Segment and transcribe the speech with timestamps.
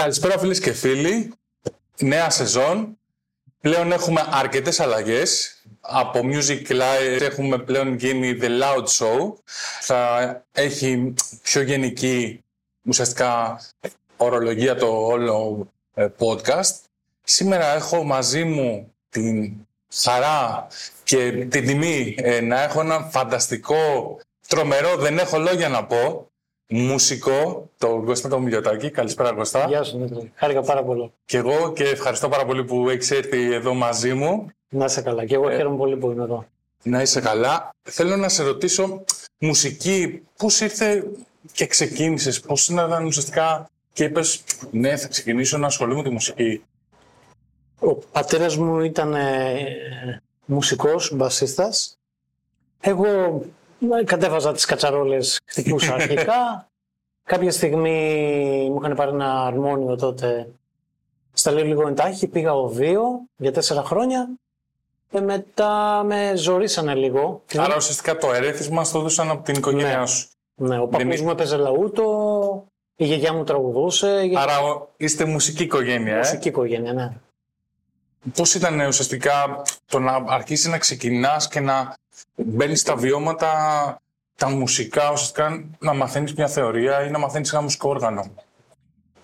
[0.00, 1.32] Καλησπέρα φίλες και φίλοι.
[2.00, 2.98] Νέα σεζόν.
[3.60, 5.62] Πλέον έχουμε αρκετές αλλαγές.
[5.80, 9.32] Από Music Live έχουμε πλέον γίνει The Loud Show.
[9.80, 12.44] Θα έχει πιο γενική
[12.82, 13.60] ουσιαστικά
[14.16, 16.74] ορολογία το όλο ε, podcast.
[17.22, 19.52] Σήμερα έχω μαζί μου την
[19.94, 20.66] χαρά
[21.04, 26.29] και την τιμή ε, να έχω ένα φανταστικό, τρομερό, δεν έχω λόγια να πω,
[26.70, 28.90] μουσικό, το Κώστα το Μιλιοτάκη.
[28.90, 29.66] Καλησπέρα Κώστα.
[29.68, 30.28] Γεια σου, Νίκο.
[30.34, 31.12] Χάρηκα πάρα πολύ.
[31.24, 34.46] Και εγώ και ευχαριστώ πάρα πολύ που έχεις έρθει εδώ μαζί μου.
[34.68, 35.24] Να είσαι καλά.
[35.24, 36.44] Και εγώ Ε, χαίρομαι πολύ που είμαι εδώ.
[36.82, 37.70] Να είσαι καλά.
[37.82, 39.04] Θέλω να σε ρωτήσω,
[39.38, 41.04] μουσική, πώς ήρθε
[41.52, 46.62] και ξεκίνησες, πώς ήταν ουσιαστικά και είπες, ναι, θα ξεκινήσω να ασχολούμαι με τη μουσική.
[47.80, 51.98] Ο πατέρας μου ήταν ε, μουσικός, μπασίστας.
[52.80, 53.30] Εγώ ε,
[54.04, 56.68] κατέβαζα τις κατσαρόλες, χτυπούσα αρχικά.
[57.24, 60.48] Κάποια στιγμή μου είχαν πάρει ένα αρμόνιο τότε.
[61.32, 63.02] Στα λέω λίγο εντάχει, πήγα ο δύο
[63.36, 64.28] για τέσσερα χρόνια.
[65.10, 67.42] Και μετά με ζορίσανε λίγο.
[67.56, 70.06] Άρα ουσιαστικά το ερέθισμα στο έδωσαν από την οικογένειά Ναι.
[70.06, 70.28] σου.
[70.54, 72.64] Ναι, ο παππούς είναι- μου έπαιζε λαούτο,
[72.96, 74.22] η γιαγιά μου τραγουδούσε.
[74.30, 77.10] η Άρα ο- είστε μουσική οικογένεια, ε; Μουσική οικογένεια, ναι.
[78.34, 81.94] Πώς ήταν ε, ουσιαστικά το να αρχίσεις να ξεκινάς και να
[82.34, 83.50] μπαίνεις στα βιώματα
[84.36, 88.24] τα μουσικά, ουσιαστικά να μαθαίνεις μια θεωρία ή να μαθαίνεις ένα μουσικό όργανο.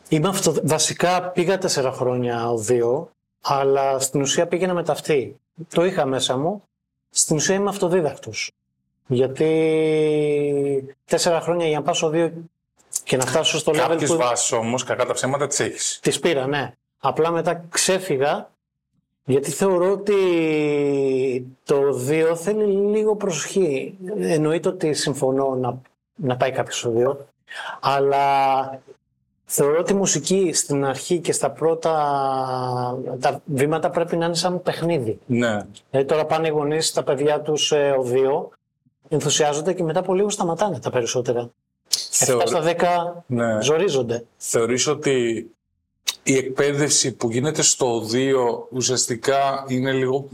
[0.09, 0.55] Είμαι αυτο...
[0.63, 5.37] Βασικά πήγα τέσσερα χρόνια ο δύο, αλλά στην ουσία πήγαινα με ταυτή.
[5.75, 6.63] Το είχα μέσα μου.
[7.11, 8.51] Στην ουσία είμαι αυτοδίδακτος.
[9.07, 12.33] Γιατί τέσσερα χρόνια για να πάω στο δύο
[13.05, 15.99] και να φτάσω στο level Κάποιες που βάσεις όμως, κακά τα ψέματα, τις έχεις.
[16.03, 16.73] τις πήρα, ναι.
[16.99, 18.51] Απλά μετά ξέφυγα
[19.27, 20.17] γιατί θεωρώ ότι
[21.65, 22.65] το δύο θέλει
[22.97, 23.95] λίγο προσοχή.
[24.19, 25.81] Εννοείται ότι συμφωνώ να,
[26.15, 27.27] να πάει κάποιος στο δύο,
[27.81, 28.81] αλλά
[29.45, 31.93] θεωρώ ότι η μουσική στην αρχή και στα πρώτα
[33.21, 35.19] τα βήματα πρέπει να είναι σαν παιχνίδι.
[35.27, 35.67] Ναι.
[35.91, 38.51] Δηλαδή τώρα πάνε οι γονείς τα παιδιά τους ε, ο δύο,
[39.09, 41.43] ενθουσιάζονται και μετά από λίγο σταματάνε τα περισσότερα.
[41.43, 41.49] 7
[42.11, 43.61] Θεωρώ- στα 10 Ναι.
[43.63, 44.25] ζορίζονται.
[44.37, 45.47] Θεωρείς ότι
[46.27, 50.29] η εκπαίδευση που γίνεται στο 2 ουσιαστικά είναι λίγο,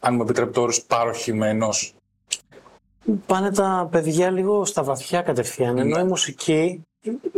[0.00, 1.94] αν μου επιτρέπει το όρος, παροχημένος.
[3.26, 5.78] Πάνε τα παιδιά λίγο στα βαθιά κατευθείαν.
[5.78, 6.82] Ενώ η μουσική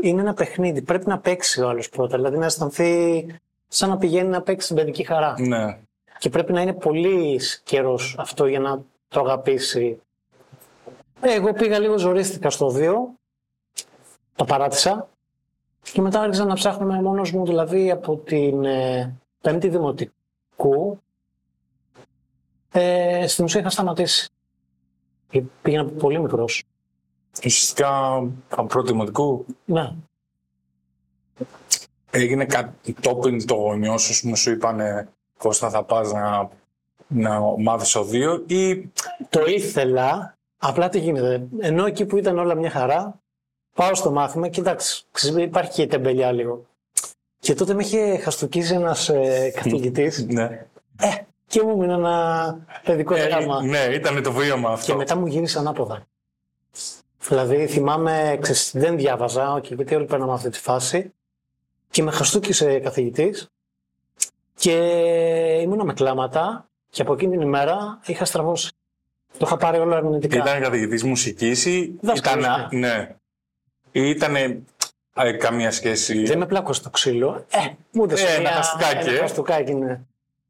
[0.01, 0.83] είναι ένα παιχνίδι.
[0.83, 2.17] Πρέπει να παίξει ο άλλος πρώτα.
[2.17, 3.27] Δηλαδή να αισθανθεί
[3.69, 5.35] σαν να πηγαίνει να παίξει την παιδική χαρά.
[5.39, 5.79] Ναι.
[6.19, 10.01] Και πρέπει να είναι πολύς καιρός αυτό για να το αγαπήσει.
[11.21, 12.95] Ε, Εγώ πήγα λίγο ζορίστηκα στο 2.
[14.37, 15.09] Το παράτησα.
[15.93, 21.01] Και μετά άρχισα να ψάχνω μόνος μου, δηλαδή από την ε, πέμπτη δημοτικού.
[22.73, 24.29] Ε, στην ουσία είχα σταματήσει.
[25.31, 26.63] Και Πήγαινα πολύ μικρός.
[27.37, 28.17] Ουσιαστικά
[28.49, 29.93] από πρώτη δημοτικού; Ναι.
[32.11, 36.49] έγινε κάτι τόπιν το νιώσω, ας πούμε, σου είπανε Κώστα θα πας να,
[37.09, 38.91] να μάθεις ο 2 ή
[39.29, 41.47] Το ήθελα, απλά τι γίνεται.
[41.59, 43.21] Ενώ εκεί που ήταν όλα μια χαρά,
[43.79, 46.67] πάω στο μάθημα και εντάξει, ξέρεις, υπάρχει και η τεμπελιά λίγο.
[47.39, 50.67] Και τότε με είχε χαστοκίσει ένας ε, καθηγητής ναι.
[51.01, 51.09] ε,
[51.47, 53.63] και μου μείνει ένα παιδικό Ε, δράμα.
[53.63, 54.93] ναι, ήταν το βίωμα αυτό.
[54.93, 56.07] Και μετά μου γύρισε ανάποδα.
[57.29, 61.13] Δηλαδή θυμάμαι, ξέρεις, δεν διάβαζα, okay, γιατί όλοι παίρναμε αυτή τη φάση.
[61.91, 63.49] Και με χαστούκισε καθηγητής
[64.55, 64.73] και
[65.63, 68.71] ήμουνα με κλάματα και από εκείνη την ημέρα είχα στραβώσει.
[69.39, 70.37] Το είχα πάρει όλο αρνητικά.
[70.37, 73.17] Ήταν καθηγητής μουσικής ή Δάσκαλος, ήταν, ναι.
[73.93, 74.37] Ή ήταν
[75.39, 76.23] καμία σχέση.
[76.25, 77.45] Δεν με πλάκωσε το ξύλο.
[77.51, 77.59] Ε,
[77.93, 79.21] μου έδωσε Ε, ένα μια- χαστούκάκι, ένα ε.
[79.21, 80.01] χαστούκάκι, ναι.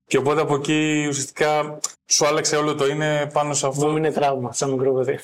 [0.07, 3.97] Και οπότε από εκεί ουσιαστικά σου άλλαξε όλο το είναι πάνω σε Μου αυτό.
[3.97, 5.19] είναι τραύμα σαν μικρό παιδί.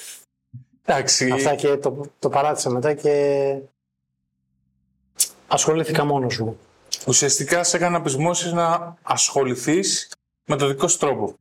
[0.84, 1.30] Εντάξει.
[1.30, 3.56] Αυτά και το, το παράτησα μετά και
[5.48, 6.58] ασχολήθηκα μόνος μου.
[7.06, 10.10] Ουσιαστικά σε έκανε να πεισμώσεις να ασχοληθείς
[10.44, 11.34] με το δικό σου τρόπο.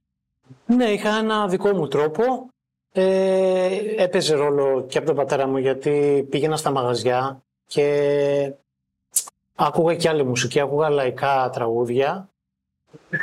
[0.65, 2.47] Ναι, είχα ένα δικό μου τρόπο.
[2.95, 8.53] Ε, έπαιζε ρόλο και από τον πατέρα μου γιατί πήγαινα στα μαγαζιά και
[9.55, 12.29] άκουγα και άλλη μουσική, άκουγα λαϊκά τραγούδια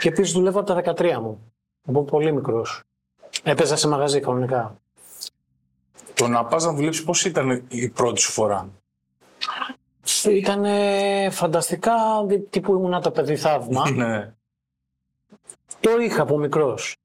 [0.01, 1.53] και επίσης δουλεύα από τα 13 μου,
[1.87, 2.83] από πολύ μικρός.
[3.43, 4.81] Έπαιζα σε μαγαζί κανονικά.
[6.15, 8.69] Το να πας να δουλέψεις πώς ήταν η πρώτη σου φορά;
[10.31, 10.65] Ήταν
[11.33, 13.91] φανταστικά, δι- τύπου ήμουνα το παιδί θαύμα.
[13.91, 14.35] ναι.
[15.81, 16.97] το είχα από μικρός.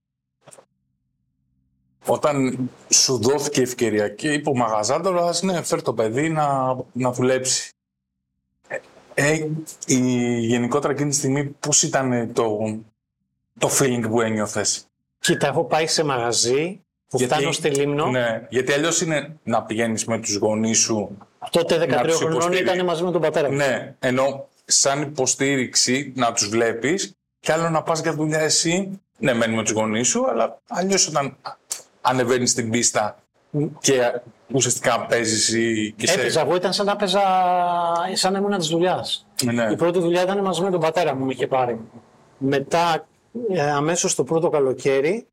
[2.05, 2.57] Όταν
[2.89, 7.69] σου δόθηκε η ευκαιρία και είπε ο μαγαζάτορας, ναι, φέρ το παιδί να, να δουλέψει.
[9.13, 9.45] Ε,
[9.85, 9.97] η,
[10.39, 12.57] γενικότερα εκείνη τη στιγμή πώς ήταν το,
[13.59, 14.85] το feeling που ένιωθες;
[15.19, 18.05] Κοίτα, έχω πάει σε μαγαζί που Γιατί- φτάνω στη Λίμνο.
[18.05, 21.17] Ναι, γιατί αλλιώς είναι να πηγαίνεις με τους γονείς σου.
[21.51, 23.55] Τότε Να 13 τους χρονών υποστηρί- ήταν μαζί με τον πατέρα μου.
[23.55, 28.99] Ναι, ενώ σαν υποστήριξη να τους βλέπεις και άλλο να πας για δουλειά εσύ.
[29.17, 31.37] Ναι, μένει με τους γονείς σου, αλλά αλλιώς όταν
[32.05, 33.19] ανεβαίνεις στην πίστα
[33.79, 34.21] και
[34.53, 36.19] ουσιαστικά παίζεις ή και σε...
[36.19, 37.21] Έπαιζα, εγώ ήταν σαν να παίζα,
[38.13, 39.27] σαν να ήμουν της δουλειάς.
[39.43, 39.67] Ναι.
[39.71, 41.79] Η πρώτη δουλειά ήταν μαζί με τον πατέρα μου, με είχε πάρει.
[42.37, 43.07] Μετά,
[43.49, 45.27] ε, αμέσως το πρώτο καλοκαίρι,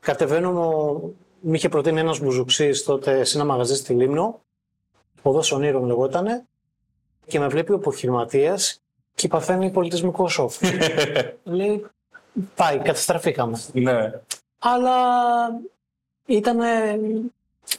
[0.00, 4.40] κατεβαίνω, μου- μου είχε προτείνει ένας μπουζουξής τότε σε ένα μαγαζί στη Λίμνο,
[5.22, 6.44] οδός ονείρων λεγότανε,
[7.26, 8.82] και με βλέπει ο αποχειρηματίας
[9.14, 10.52] και παθαίνει πολιτισμικό σοκ.
[11.44, 11.86] Λέει,
[12.54, 13.60] πάει, καταστραφήκαμε.
[13.72, 14.12] ναι.
[14.58, 14.92] Αλλά
[16.26, 16.58] ήταν.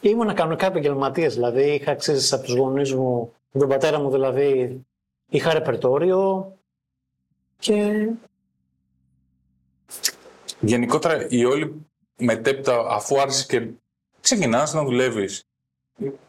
[0.02, 1.34] ήμουν κανονικά επαγγελματίας.
[1.34, 4.82] Δηλαδή, είχα ξέρει από τους γονείς μου, τον πατέρα μου δηλαδή,
[5.30, 6.54] είχα ρεπερτόριο
[7.60, 8.08] και
[10.60, 11.86] Γενικότερα η όλη
[12.18, 13.68] μετέπειτα αφού άρχισε και
[14.22, 15.44] ξεκινάς να δουλεύεις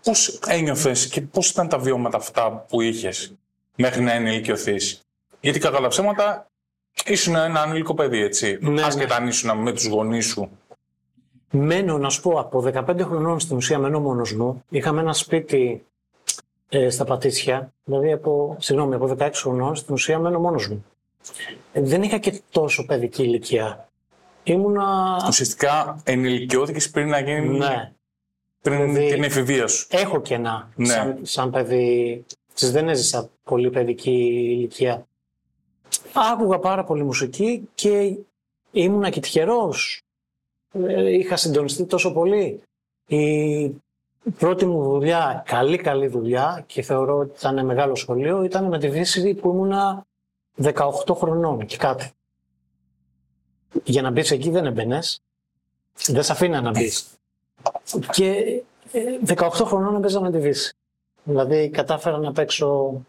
[0.03, 3.35] πώς ένιωθες και πώς ήταν τα βιώματα αυτά που είχες
[3.77, 5.01] μέχρι να ενηλικιωθείς.
[5.41, 6.51] Γιατί κατά τα ψέματα
[7.07, 8.59] ήσουν ένα ανήλικο παιδί, έτσι.
[8.61, 10.51] Ναι, Άσχετα αν ήσουν με τους γονείς σου.
[11.51, 14.65] Μένω να σου πω από 15 χρονών στην ουσία μένω μόνος μου.
[14.69, 15.85] Είχαμε ένα σπίτι
[16.69, 20.85] ε, στα Πατήσια, δηλαδή από, συγγνώμη, από 16 χρονών στην ουσία μένω μόνος μου.
[21.73, 23.89] Ε, δεν είχα και τόσο παιδική ηλικία.
[24.43, 25.17] Ήμουνα.
[25.29, 27.93] Ουσιαστικά ενηλικιώθηκες πριν να γίνει Ναι,
[28.63, 29.87] πριν Δηλαδή- την εφηβείας σου.
[29.91, 30.87] Έχω κενά Ναι.
[30.87, 32.25] σαν, σαν παιδί.
[32.55, 34.11] Ξέρεις, δεν έζησα πολύ παιδική
[34.57, 35.07] ηλικία.
[36.33, 38.17] Άκουγα πάρα πολύ μουσική και
[38.71, 40.01] ήμουνα και τυχερός.
[40.73, 42.61] Ε, Είχα συντονιστεί τόσο πολύ.
[43.07, 48.79] Η πρώτη μου δουλειά, καλή καλή δουλειά και θεωρώ ότι ήταν μεγάλο σχολείο, ήταν με
[48.79, 50.07] τη Βύση που ήμουνα
[50.63, 50.83] 18
[51.15, 52.11] χρονών και κάτι.
[53.85, 55.21] Για να μπεις εκεί δεν έμπαινες.
[56.07, 57.07] Δεν σε αφήνει να μπεις.
[58.13, 58.63] Και
[58.93, 60.75] ε, 18 χρονών έπαιζα με τη Βύση.
[61.25, 63.01] Δηλαδή κατάφερα να παίξω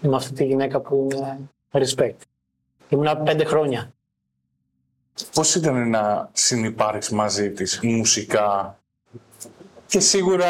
[0.00, 1.38] με αυτή τη γυναίκα που είναι
[1.70, 2.16] respect.
[2.88, 3.92] Ήμουνα πέντε χρόνια.
[5.34, 8.78] Πώς ήταν να συνυπάρξεις μαζί της μουσικά;
[9.86, 10.48] Και σίγουρα...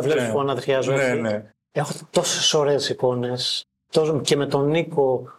[0.00, 0.32] Βλέπεις ναι.
[0.32, 1.20] που ανατριάζω Ναι, έτσι.
[1.20, 1.52] ναι.
[1.72, 5.30] Έχω τόσες ωραίες εικόνες τόσο, και με τον Νίκο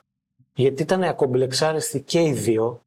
[0.54, 2.82] γιατί ήταν ακομπλεξάριστοι και οι δύο.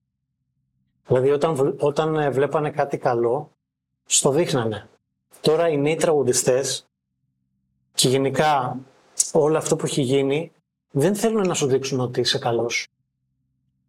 [1.07, 3.51] Δηλαδή όταν, βλ- όταν ε, βλέπανε κάτι καλό
[4.07, 4.89] στο δείχνανε.
[5.41, 6.87] Τώρα οι νέοι τραγουδιστές
[7.95, 8.77] και γενικά
[9.33, 10.53] όλο αυτό που έχει γίνει
[10.91, 12.87] δεν θέλουν να σου δείξουν ότι είσαι καλός.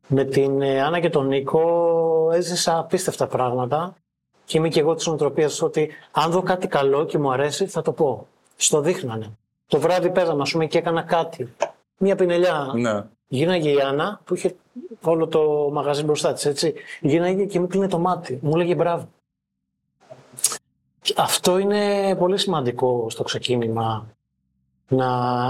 [0.07, 3.95] Με την ε, Άννα και τον Νίκο έζησα απίστευτα πράγματα
[4.45, 7.81] και είμαι και εγώ της νοοτροπίας ότι αν δω κάτι καλό και μου αρέσει θα
[7.81, 8.27] το πω.
[8.55, 9.37] Στο δείχνανε.
[9.67, 11.53] Το βράδυ παίζαμε, ας πούμε, και έκανα κάτι.
[11.97, 12.71] Μία πινελιά.
[12.75, 13.03] ναι.
[13.27, 14.55] Γίναγε η Άννα που είχε
[15.01, 16.73] όλο το μαγαζί μπροστά της, έτσι.
[17.01, 18.39] Γίναγε και μου κλείνε το μάτι.
[18.41, 19.07] Μου έλεγε μπράβο.
[21.15, 24.07] Αυτό είναι πολύ σημαντικό στο ξεκίνημα
[24.87, 25.09] να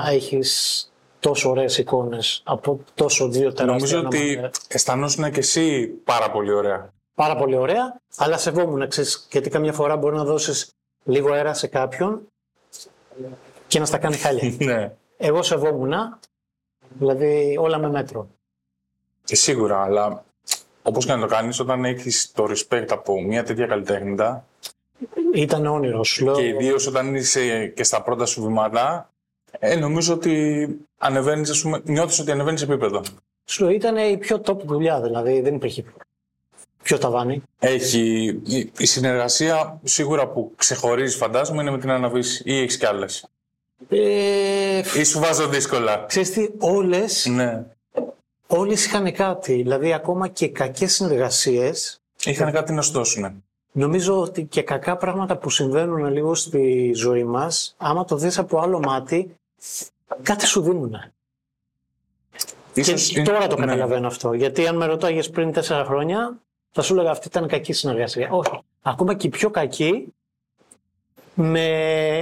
[0.09, 0.90] έχεις
[1.21, 4.51] τόσο ωραίες εικόνες από τόσο δύο τεράστια Νομίζω ότι ονόματα.
[4.67, 6.93] αισθανόσουν και εσύ πάρα πολύ ωραία.
[7.15, 10.69] Πάρα πολύ ωραία, αλλά σεβόμουν, ξέρεις, γιατί καμιά φορά μπορεί να δώσεις
[11.03, 12.21] λίγο αέρα σε κάποιον
[13.67, 14.53] και να στα κάνει χάλια.
[14.73, 14.91] ναι.
[15.17, 15.93] Εγώ σεβόμουν,
[16.89, 18.27] δηλαδή όλα με μέτρο.
[19.23, 20.23] Και σίγουρα, αλλά
[20.83, 24.45] όπως και να το κάνεις, όταν έχεις το respect από μια τέτοια καλλιτέχνητα
[25.33, 26.33] Ήταν όνειρος, σου λέω.
[26.35, 29.10] και ιδίως όταν είσαι και στα πρώτα σου βήματα,
[29.59, 30.67] ε, νομίζω ότι
[30.97, 33.01] ανεβαίνεις, ας πούμε, νιώθεις ότι ανεβαίνεις επίπεδο.
[33.45, 35.83] Σου λέω, ήταν η πιο top δουλειά, δηλαδή δεν υπήρχε
[36.83, 37.41] πιο ταβάνι.
[37.59, 42.85] Έχει η, η συνεργασία σίγουρα που ξεχωρίζεις φαντάζομαι είναι με την Αναβίση ή έχεις κι
[42.85, 43.25] άλλες;
[43.89, 47.63] Ε, Ή σου βάζω δύσκολα; ξέρεις τι, όλες, Ναι.
[48.47, 53.43] όλες είχαν κάτι, δηλαδή ακόμα και κακές συνεργασίες, Είχαν κάτι να σου δώσουν.
[53.71, 58.59] νομίζω ότι και κακά πράγματα που συμβαίνουν λίγο στη ζωή μας, άμα το δεις από
[58.59, 59.35] άλλο μάτι,
[60.21, 61.13] κάτι σου δίνουνε.
[62.73, 63.65] Ίσως και είναι- τώρα το ναι.
[63.65, 64.33] καταλαβαίνω αυτό.
[64.33, 66.39] Γιατί αν με ρωτάγες πριν τέσσερα χρόνια,
[66.71, 68.29] θα σου έλεγα αυτή ήταν κακή συνεργασία.
[68.31, 68.59] Όχι.
[68.81, 70.13] Ακόμα και η πιο κακή
[71.33, 71.67] με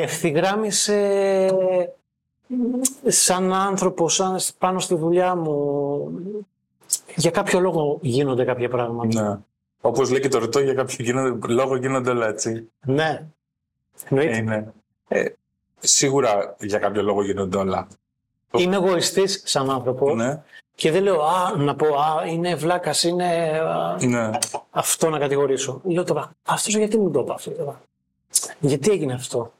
[0.01, 0.97] ευθυγράμμισε
[3.07, 6.11] σαν άνθρωπο, σαν πάνω στη δουλειά μου.
[7.15, 9.29] Για κάποιο λόγο γίνονται κάποια πράγματα.
[9.29, 9.37] Ναι.
[9.81, 12.69] Όπως λέει και το ρητό, για κάποιο γίνονται, λόγο γίνονται όλα έτσι.
[12.85, 13.25] Ναι.
[14.09, 14.37] Εννοείται.
[14.37, 14.65] Ε, ναι.
[15.07, 15.25] Ε,
[15.79, 17.87] σίγουρα για κάποιο λόγο γίνονται όλα.
[18.51, 20.43] Είμαι εγωιστής σαν άνθρωπο Ναι.
[20.75, 23.25] και δεν λέω α, να πω α, είναι βλάκας, είναι
[23.59, 24.29] α, ναι.
[24.69, 25.81] αυτό να κατηγορήσω.
[25.83, 27.81] Λέω τώρα, αυτός γιατί μου το είπε αυτό τώρα.
[28.59, 29.51] Γιατί έγινε αυτό;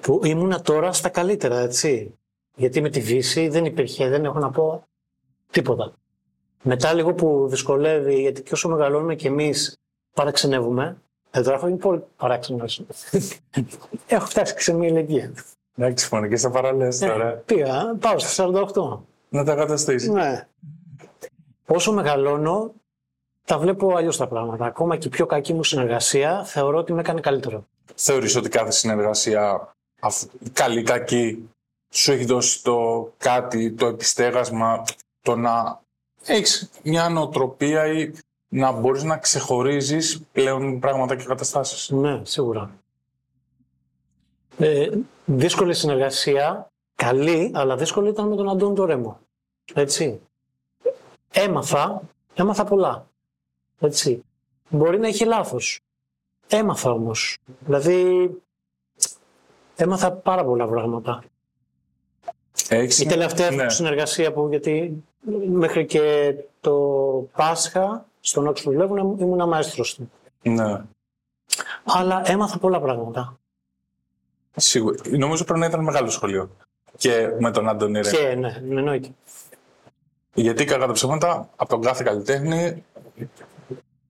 [0.00, 2.18] Που ήμουνα τώρα στα καλύτερα, έτσι.
[2.56, 4.82] Γιατί με τη Βύση δεν υπήρχε, δεν έχω να πω
[5.50, 5.92] τίποτα.
[6.62, 9.76] Μετά λίγο που δυσκολεύει, γιατί και όσο μεγαλώνουμε κι εμείς
[10.14, 11.02] παραξενεύουμε,
[11.34, 12.64] εδώ έχω είναι πολύ παράξενο.
[14.06, 15.32] έχω φτάσει σε μια ηλικία.
[15.76, 17.28] Εντάξει, φωνική στα παραλές τώρα.
[17.28, 18.98] Ε, πήγα, πάω στα 48.
[19.28, 20.08] Να τα καταστήσεις.
[20.08, 20.46] Ναι.
[21.66, 22.72] Όσο μεγαλώνω,
[23.44, 24.64] τα βλέπω αλλιώς τα πράγματα.
[24.64, 27.66] Ακόμα και η πιο κακή μου συνεργασία θεωρώ ότι με έκανε καλύτερο.
[27.94, 31.48] Θεωρείς ότι κάθε συνεργασία, αφ- καλή κακή,
[31.94, 34.84] σου έχει δώσει το κάτι, το επιστέγασμα,
[35.20, 35.80] το να
[36.26, 38.12] έχεις μια νοοτροπία ή
[38.54, 41.90] να μπορείς να ξεχωρίζεις πλέον πράγματα και καταστάσεις.
[41.90, 42.70] Ναι, σίγουρα.
[44.58, 44.88] Ε,
[45.24, 49.18] δύσκολη συνεργασία, καλή, αλλά δύσκολη ήταν με τον Αντώνη το Ρέμο.
[49.74, 50.20] Έτσι.
[51.30, 52.02] Έμαθα,
[52.34, 53.06] έμαθα πολλά.
[53.80, 54.24] Έτσι.
[54.68, 55.80] Μπορεί να είχε λάθος.
[56.48, 57.38] Έμαθα όμως.
[57.60, 58.30] Δηλαδή,
[59.76, 61.24] έμαθα πάρα πολλά πράγματα.
[62.68, 62.98] Έχεις...
[62.98, 63.68] Η τελευταία ναι.
[63.68, 65.04] συνεργασία που, γιατί
[65.50, 66.74] μέχρι και το
[67.36, 70.10] Πάσχα στον Oxford Level ήμουν μαέστρος του.
[70.42, 70.80] Ναι.
[71.84, 73.36] Αλλά έμαθα πολλά πράγματα.
[74.56, 74.96] Σίγουρα.
[75.10, 76.50] Νομίζω πρέπει να ήταν μεγάλο σχολείο.
[76.96, 78.10] Και με τον Άντωνη Ρέ.
[78.10, 79.08] Και ναι, ναι, εννοείται.
[80.34, 82.84] Γιατί κακά τα ψέματα, από τον κάθε καλλιτέχνη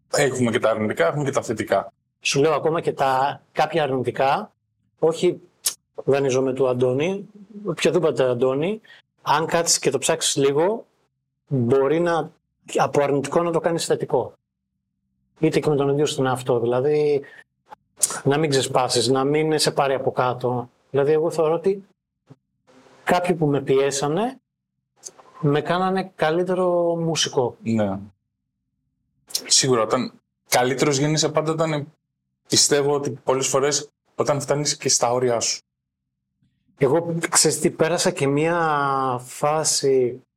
[0.09, 1.93] έχουμε και τα αρνητικά, έχουμε και τα θετικά.
[2.21, 4.53] Σου λέω ακόμα και τα κάποια αρνητικά,
[4.99, 5.41] όχι
[6.05, 7.29] δανειζόμαι του Αντώνη,
[7.65, 8.81] οποιοδήποτε Αντώνη,
[9.23, 10.87] αν κάτσεις και το ψάξεις λίγο,
[11.47, 12.31] μπορεί να,
[12.75, 14.35] από αρνητικό να το κάνεις θετικό.
[15.39, 17.23] Είτε και με τον ίδιο στον εαυτό, δηλαδή
[18.25, 20.71] να μην ξεσπάσεις, να μην σε πάρει από κάτω.
[20.91, 21.85] Δηλαδή εγώ θεωρώ ότι
[23.05, 24.41] κάποιοι που με πιέσανε,
[25.41, 27.57] με κάνανε καλύτερο μουσικό.
[27.63, 27.99] Ναι.
[29.47, 30.13] Σίγουρα, όταν
[30.49, 31.93] καλύτερος γίνεσαι πάντα όταν
[32.49, 35.61] πιστεύω ότι πολλές φορές όταν φτάνεις και στα όρια σου.
[36.79, 38.59] Εγώ ξέρεις τι, πέρασα και μία
[39.25, 40.32] φάση στε-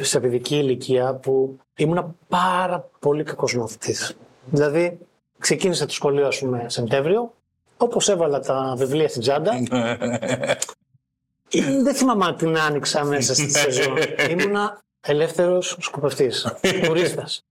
[0.00, 4.16] σε παιδική ηλικία που ήμουνα πάρα πολύ κακός μαθητής.
[4.44, 4.98] Δηλαδή,
[5.38, 7.34] ξεκίνησα το σχολείο, ας πούμε, Σεπτέμβριο,
[7.76, 9.52] όπως έβαλα τα βιβλία στην τσάντα,
[11.82, 13.96] δεν θυμάμαι αν την άνοιξα μέσα στη σεζόν.
[14.30, 16.46] Ήμουνα ελεύθερος σκοπευτής,
[16.84, 17.44] τουρίστας.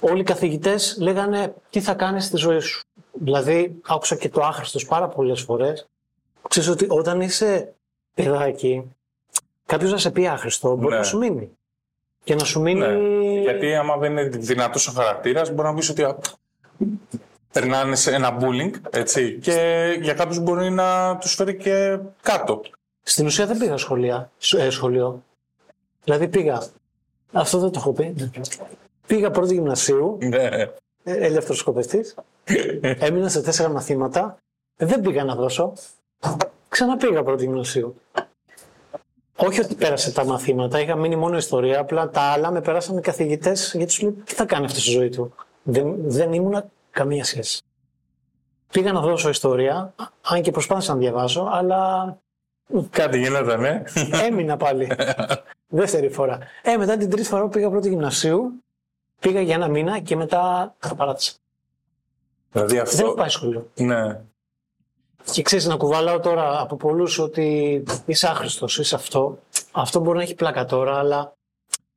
[0.00, 4.86] Όλοι οι καθηγητές λέγανε τι θα κάνεις στη ζωή σου; Δηλαδή, άκουσα και το άχρηστος
[4.86, 5.86] πάρα πολλές φορές.
[6.48, 7.74] Ξέρεις ότι όταν είσαι
[8.14, 8.84] παιδάκι,
[9.68, 10.96] κάποιος να σε πει άχρηστο μπορεί Ναι.
[10.96, 11.50] να σου μείνει.
[12.24, 12.80] Και να σου μείνει...
[12.80, 13.40] Ναι.
[13.40, 16.16] Γιατί άμα δεν είναι δυνατός ο χαρακτήρας, μπορεί να πεις ότι α,
[17.52, 22.60] περνάνε σε ένα bullying, έτσι, και για κάποιους μπορεί να τους φέρει και κάτω.
[23.02, 25.22] Στην ουσία δεν πήγα σχολεία, σ- ε, σχολείο.
[26.04, 26.62] Δηλαδή πήγα.
[27.32, 28.30] Αυτό δεν το έχω πει.
[29.06, 30.42] Πήγα πρώτη γυμνασίου, Ναι.
[30.42, 30.66] ε,
[31.04, 32.04] ελεύθερο σκοπευτή.
[32.80, 34.38] Έμεινα σε τέσσερα μαθήματα.
[34.76, 35.72] Δεν πήγα να δώσω.
[36.68, 37.94] Ξαναπήγα πρώτη γυμνασίου.
[39.40, 41.80] Όχι ότι πέρασε τα μαθήματα, είχα μείνει μόνο ιστορία.
[41.80, 44.90] Απλά τα άλλα με πέρασαν οι καθηγητές γιατί σου λέει τι θα κάνει αυτός στη
[44.90, 47.62] ζωή του; Δεν, δεν ήμουν καμία σχέση.
[48.72, 52.16] Πήγα να δώσω ιστορία, αν και προσπάθησα να διαβάσω, αλλά
[52.90, 53.84] Κάτι γινόταν, ε.
[54.26, 54.90] Έμεινα πάλι.
[55.68, 56.38] Δεύτερη φορά.
[56.62, 58.52] Ε, μετά την τρίτη φορά που πήγα πρώτη γυμνασίου,
[59.20, 61.32] πήγα για ένα μήνα και μετά τα παράτησα.
[62.52, 63.14] δηλαδή Δεν έχω αυτό.
[63.14, 63.70] πάει σχολείο.
[63.74, 64.20] Ναι.
[65.24, 69.38] Και ξέρεις να κουβαλάω τώρα από πολλούς ότι είσαι άχρηστος, είσαι αυτό.
[69.72, 71.32] Αυτό μπορεί να έχει πλάκα τώρα, αλλά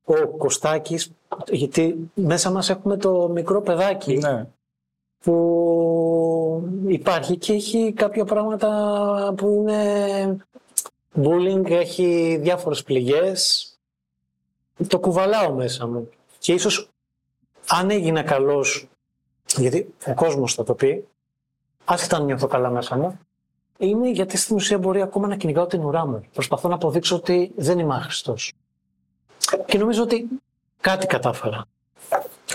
[0.03, 1.11] ο Κωστάκης,
[1.49, 4.47] γιατί μέσα μας έχουμε το μικρό παιδάκι ναι.
[5.23, 10.45] που υπάρχει και έχει κάποια πράγματα που είναι
[11.23, 13.67] bullying, έχει διάφορες πληγές.
[14.87, 16.09] Το κουβαλάω μέσα μου.
[16.39, 16.89] Και ίσως
[17.67, 18.87] αν έγινα καλός,
[19.57, 21.07] γιατί ο κόσμος θα το πει,
[21.93, 23.19] άσχετα αν νιώθω καλά μέσα μου,
[23.77, 26.23] είναι γιατί στην ουσία μπορεί ακόμα να κυνηγάω την ουρά μου.
[26.33, 28.53] Προσπαθώ να αποδείξω ότι δεν είμαι άχρηστος.
[29.65, 30.27] Και νομίζω ότι
[30.81, 31.65] κάτι κατάφερα.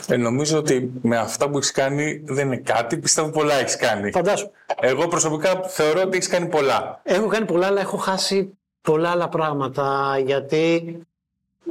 [0.08, 4.10] Ε, νομίζω ότι με αυτά που έχεις κάνει δεν είναι κάτι, πιστεύω πολλά έχεις κάνει.
[4.10, 4.50] Φαντάσου,
[4.80, 7.00] Εγώ προσωπικά θεωρώ ότι έχεις κάνει πολλά.
[7.02, 10.18] Έχω κάνει πολλά, αλλά έχω χάσει πολλά άλλα πράγματα.
[10.24, 10.98] Γιατί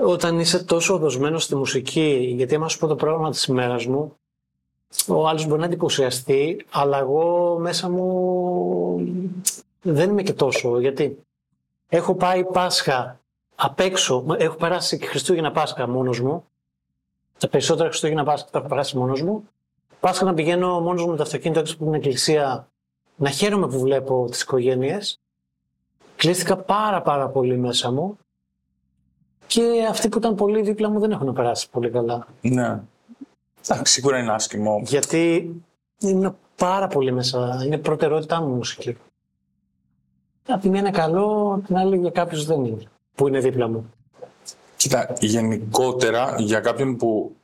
[0.04, 4.18] όταν είσαι τόσο δοσμένος στη μουσική, γιατί άμα σου πω το πρόγραμμα της ημέρας μου,
[5.08, 9.08] ο άλλος μπορεί να εντυπωσιαστεί, αλλά εγώ μέσα μου
[9.82, 10.80] δεν είμαι και τόσο.
[10.80, 11.20] Γιατί
[11.88, 13.20] έχω πάει Πάσχα
[13.56, 16.44] απ' έξω, έχω περάσει και Χριστούγεννα Πάσχα μόνος μου.
[17.38, 19.48] Τα περισσότερα Χριστούγεννα Πάσχα τα έχω περάσει μόνος μου.
[20.00, 22.68] Πάσχα να πηγαίνω μόνος μου με το αυτοκίνητο έξω από την εκκλησία
[23.16, 25.20] να χαίρομαι που βλέπω τις οικογένειες.
[26.16, 28.18] Κλείστηκα πάρα πάρα πολύ μέσα μου
[29.48, 32.28] και αυτοί που ήταν πολύ δίπλα μου δεν έχουν περάσει πολύ καλά.
[32.42, 32.82] Ναι.
[33.68, 34.82] Εντάξει, σίγουρα είναι άσχημο.
[34.86, 35.52] Γιατί
[36.00, 37.62] ήμουν πάρα πολύ μέσα.
[37.66, 38.98] Είναι προτεραιότητά μου η μουσική.
[40.48, 42.84] Απ' τη μία είναι καλό, απ' την άλλη για κάποιους δεν είναι.
[43.16, 43.94] Που είναι δίπλα μου.
[44.78, 47.36] Κοίτα, γενικότερα για κάποιον που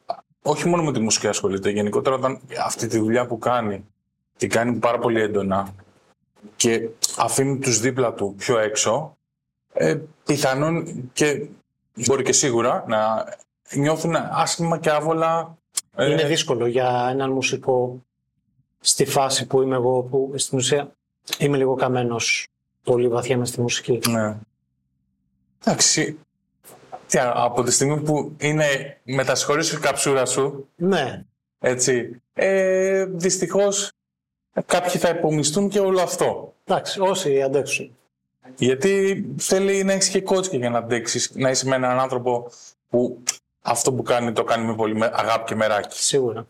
[0.42, 3.86] όχι μόνο με τη μουσική ασχολείται, γενικότερα όταν αυτή τη δουλειά που κάνει
[4.38, 5.74] την κάνει πάρα πολύ έντονα,
[6.56, 9.18] και αφήνει τους δίπλα του πιο έξω,
[9.74, 11.48] ε, πιθανόν και
[11.94, 13.26] μπορεί και σίγουρα να
[13.76, 15.58] νιώθουν άσχημα και άβολα.
[15.96, 18.04] Ε, Είναι δύσκολο για έναν μουσικό
[18.80, 20.92] στη φάση που είμαι εγώ, που στην ουσία
[21.38, 22.48] είμαι λίγο καμένος
[22.84, 24.00] πολύ βαθιά με στη μουσική.
[24.10, 24.38] Ναι.
[25.66, 26.20] Εντάξει.
[27.08, 31.24] Τι, από τη στιγμή που είναι μετασχωρήσει η καψούρα σου, Ναι,
[31.60, 33.92] έτσι, ε, δυστυχώς
[34.66, 36.54] κάποιοι θα υπομισθούν και όλο αυτό.
[36.66, 37.96] εντάξει, όσοι αντέξουν.
[38.58, 42.52] Γιατί θέλει να έχεις και κότσια για να αντέξεις, να είσαι με έναν άνθρωπο
[42.90, 43.24] που
[43.62, 45.98] αυτό που κάνει το κάνει με πολύ με- αγάπη και μεράκι.
[46.04, 46.48] Σίγουρα.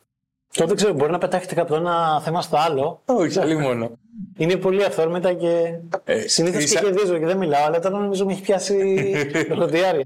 [0.54, 3.02] Το δεν ξέρω, μπορεί να πετάχετε από το ένα θέμα στο άλλο.
[3.06, 3.92] Όχι, άλλη μόνο.
[4.38, 8.26] Είναι πολύ αυθόρμητα και Ε, συνήθως ίσα- και κερδίζω και δεν μιλάω, αλλά τώρα νομίζω
[8.26, 8.76] με έχει πιάσει
[9.56, 10.06] το διάρκεια.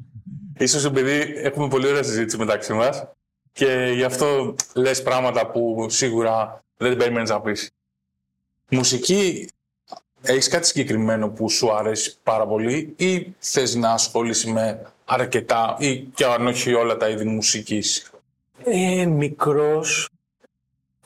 [0.57, 3.03] Ίσως επειδή έχουμε πολύ ωραία συζήτηση μεταξύ μας
[3.51, 7.69] και γι' αυτό λες πράγματα που σίγουρα δεν την περιμένεις να πεις.
[8.69, 9.50] Μουσική,
[10.21, 15.97] έχεις κάτι συγκεκριμένο που σου αρέσει πάρα πολύ ή θες να ασχολείσαι με αρκετά ή
[16.00, 18.12] και αν όχι όλα τα είδη μουσικής.
[18.63, 20.09] Ε, μικρός.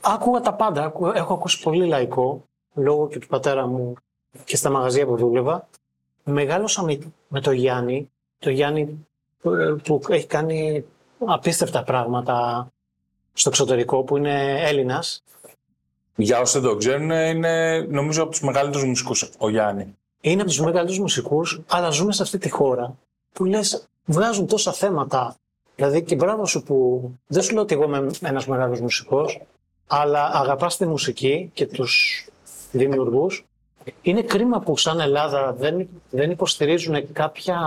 [0.02, 0.84] Άκουγα τα πάντα.
[0.84, 3.94] Άκου- Έχω ακούσει πολύ λαϊκό, λόγω και του πατέρα μου
[4.44, 5.68] και στα μαγαζιά που δούλευα.
[6.24, 8.10] Μεγάλωσα με, με το Γιάννη.
[8.40, 9.08] Το Γιάννη
[9.42, 9.52] που,
[9.84, 10.86] που έχει κάνει
[11.26, 12.68] απίστευτα πράγματα
[13.34, 15.24] στο εξωτερικό, που είναι Έλληνας.
[16.16, 19.96] Για όσοι δεν το ξέρουν, είναι νομίζω από τους μεγαλύτερους μουσικούς ο Γιάννη.
[20.22, 22.96] Είναι από τους μεγαλύτερους μουσικούς, αλλά ζούμε σε αυτή τη χώρα
[23.34, 25.36] που λες βγάζουν τόσα θέματα.
[25.76, 29.42] Δηλαδή και μπράβο σου που δεν σου λέω ότι εγώ είμαι ένας μεγάλος μουσικός,
[29.88, 32.26] αλλά αγαπάς τη μουσική και τους
[32.72, 33.46] δημιουργούς.
[34.02, 37.60] Είναι κρίμα που σαν Ελλάδα δεν, δεν υποστηρίζουν κάποια,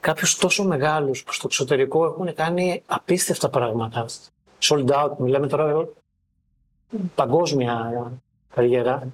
[0.00, 4.06] κάποιους τόσο μεγάλους που στο εξωτερικό έχουν κάνει απίστευτα πράγματα.
[4.62, 5.88] Sold out, μιλάμε τώρα
[7.14, 8.12] παγκόσμια
[8.54, 9.08] καριέρα.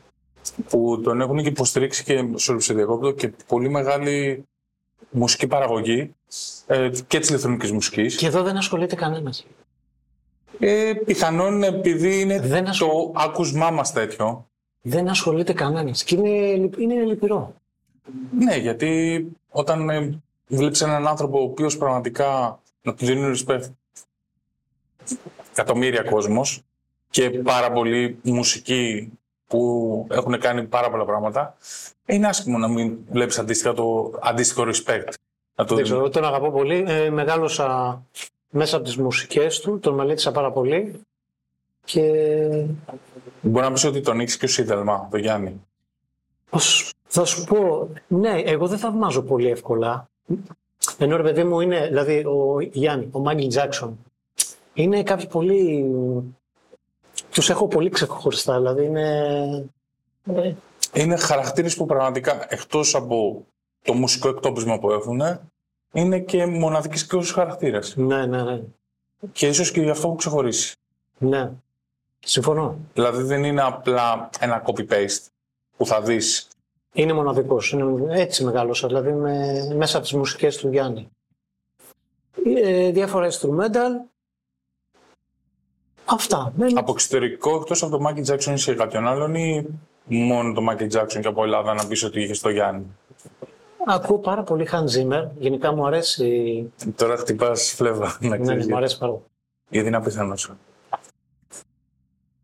[0.68, 4.44] που τον έχουν και υποστηρίξει και σε διακόπτω και πολύ μεγάλη
[5.10, 6.14] μουσική παραγωγή
[6.66, 8.16] ε, και της ηλεκτρονικής μουσικής.
[8.16, 9.46] Και εδώ δεν ασχολείται κανένας.
[10.58, 14.46] Ε, πιθανόν επειδή είναι Δεν το ασχολ- άκουσμά μας τέτοιο.
[14.82, 16.04] Δεν ασχολείται κανένας.
[16.04, 17.54] Και είναι, λυπ- είναι λυπηρό.
[18.38, 23.62] Ναι, γιατί όταν ε, βλέπεις έναν άνθρωπο ο οποίος πραγματικά να του δίνουν respect
[25.50, 26.60] εκατομμύρια κόσμος
[27.10, 29.12] και πάρα πολλοί μουσικοί
[29.46, 31.56] που έχουν κάνει πάρα πολλά πράγματα,
[32.06, 35.12] είναι άσχημο να μην βλέπεις αντίστοιχα το αντίστοιχο respect.
[35.54, 36.84] Να το Δεν ξέρω, τον αγαπώ πολύ.
[36.88, 38.02] Ε, μεγάλωσα
[38.50, 41.00] μέσα από τις μουσικές του, τον μελέτησα πάρα πολύ.
[41.84, 42.02] Και
[43.40, 45.60] Μπορεί να πεις ότι τον έχεις και ο Σίδελμα, το Γιάννη.
[46.50, 50.08] πώς θα σου πω, ναι, εγώ δεν θαυμάζω πολύ εύκολα.
[50.98, 53.98] Ενώ ρε παιδί μου είναι, δηλαδή ο Γιάννη, ο Μάγκλ Τζάξον,
[54.74, 55.84] είναι κάποιοι πολύ...
[57.36, 59.70] Τους έχω πολύ ξεχωριστά, δηλαδή είναι...
[60.34, 60.52] ε,
[60.94, 63.46] Είναι χαρακτήρες που πραγματικά εκτός από
[63.82, 65.22] το μουσικό εκτόπισμα που έχουν,
[65.92, 67.96] είναι και μοναδικοί και όσους χαρακτήρες.
[67.96, 68.60] ναι, ναι, ναι,
[69.32, 70.74] Και ίσως και γι' αυτό που ξεχωρίσει.
[71.18, 71.50] ναι.
[72.18, 72.78] Συμφωνώ.
[72.94, 75.26] Δηλαδή δεν είναι απλά ένα copy-paste
[75.76, 76.48] που θα δεις.
[76.92, 77.70] Είναι μοναδικός.
[77.72, 81.08] Είναι, έτσι μεγάλωσα, δηλαδή με, μέσα από τις μουσικές του Γιάννη.
[82.56, 84.15] Ε, διάφορα instrumental.
[86.06, 86.52] Αυτά.
[86.56, 89.66] Δεν- Από εξωτερικό, εκτός από το Michael Jackson είσαι κάποιον άλλον ή
[90.04, 92.86] μόνο το Michael Jackson και από Ελλάδα να πεις ότι είχες το Γιάννη;
[93.88, 95.28] Ακούω πάρα πολύ Hans Zimmer.
[95.38, 96.72] Γενικά μου αρέσει.
[96.96, 98.66] Τώρα χτυπάς φλέβα, να Ναι, ναι, ξέρεις.
[98.66, 99.24] μου αρέσει πάρα πολύ.
[99.68, 100.58] γιατί είναι απίθανο σου.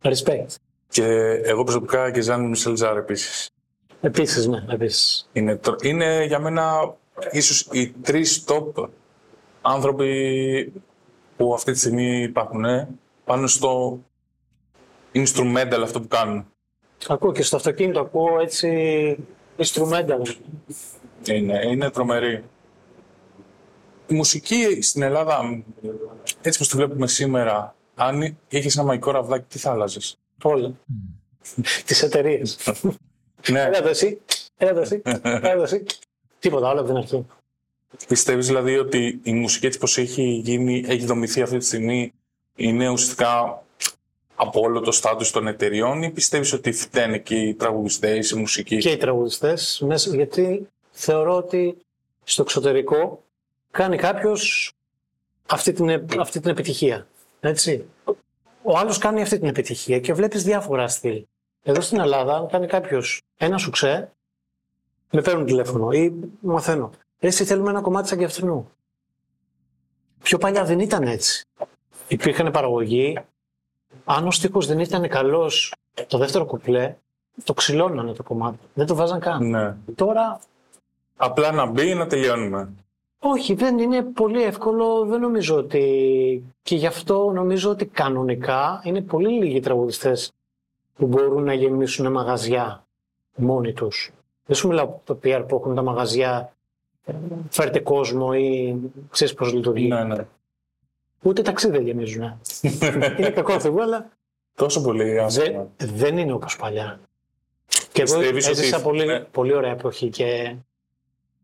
[0.03, 0.46] Respect.
[0.88, 1.05] Και
[1.44, 3.48] εγώ προσωπικά και Ζαν Μισελ Ζάρ επίσης.
[4.01, 5.29] Επίσης, ναι, επίσης.
[5.33, 6.94] Είναι, τρο- είναι για μένα
[7.31, 8.88] ίσως οι τρεις top
[9.62, 10.72] άνθρωποι
[11.37, 12.88] που αυτή τη στιγμή υπάρχουν ε,
[13.24, 14.00] πάνω στο
[15.14, 16.46] instrumental αυτό που κάνουν.
[17.08, 18.68] Ακούω και στο αυτοκίνητο, ακούω έτσι
[19.56, 20.35] instrumental.
[21.28, 22.44] Είναι, είναι τρομερή.
[24.06, 25.62] Η μουσική στην Ελλάδα,
[26.42, 30.72] έτσι όπως τη βλέπουμε σήμερα, αν είχες ένα μαγικό ραβδάκι, τι θα άλλαζες; Όλα.
[31.85, 32.58] Τις εταιρείες.
[33.50, 34.20] ναι, Έλα εδώ εσύ,
[34.56, 35.85] έλα εδώ εσύ, έλα εδώ εσύ.
[36.38, 37.26] Τίποτα άλλο από την αρχή.
[38.08, 42.12] πιστεύεις δηλαδή ότι η μουσική έτσι πως έχει γίνει, έχει δομηθεί αυτή τη στιγμή,
[42.62, 43.62] είναι ουσιαστικά
[44.35, 48.79] από όλο το στάτους των εταιριών ή πιστεύεις ότι φταίνε και οι τραγουδιστές, η μουσική;
[48.79, 51.77] και οι τραγουδιστές, μέσα- γιατί θεωρώ ότι
[52.25, 53.25] στο εξωτερικό
[53.70, 54.72] κάνει κάποιος
[55.46, 57.07] αυτή την, αυτή την επιτυχία.
[57.40, 57.85] Έτσι.
[58.62, 61.25] Ο άλλος κάνει αυτή την επιτυχία και βλέπεις διάφορα στυλ.
[61.62, 64.12] Εδώ στην Ελλάδα, αν κάνει κάποιος ένα σουξέ,
[65.11, 66.90] με παίρνουν τηλέφωνο ή μαθαίνω.
[67.18, 68.70] Εσύ θέλουμε ένα κομμάτι σαν και αυτού.
[70.22, 71.44] Πιο παλιά δεν ήταν έτσι.
[72.12, 73.18] Υπήρχαν παραγωγή.
[74.05, 75.75] Αν ο στίχος δεν ήταν καλός
[76.07, 76.94] το δεύτερο κουπλέ,
[77.44, 78.59] το ξυλώνανε το κομμάτι.
[78.75, 79.48] Δεν το βάζαν καν.
[79.48, 79.77] Ναι.
[79.94, 80.40] Τώρα,
[81.16, 82.68] Απλά να μπει να τελειώνουμε;
[83.18, 85.05] όχι, δεν είναι πολύ εύκολο.
[85.05, 86.44] Δεν νομίζω ότι.
[86.62, 90.33] Και γι' αυτό νομίζω ότι κανονικά είναι πολύ λίγοι τραγουδιστές
[90.96, 92.85] που μπορούν να γεμίσουν μαγαζιά
[93.37, 94.12] μόνοι τους.
[94.46, 96.53] Δεν σου μιλάω από το PR που έχουν τα μαγαζιά,
[97.05, 97.12] ε,
[97.51, 98.77] φέρτε κόσμο ή
[99.11, 99.88] ξέρεις πώς λειτουργεί.
[99.88, 100.27] Ναι, ναι.
[101.22, 102.22] Ούτε ταξίδι δεν γεμίζουν.
[103.18, 104.11] είναι κακό αυτό, αλλά
[104.54, 105.68] Τόσο πολύ Δε- άσχημα.
[105.76, 107.00] δεν είναι όπως παλιά.
[107.92, 109.20] Και εγώ Πιστεύεις ότι- έζησα πολύ, ναι.
[109.20, 110.54] πολύ ωραία εποχή και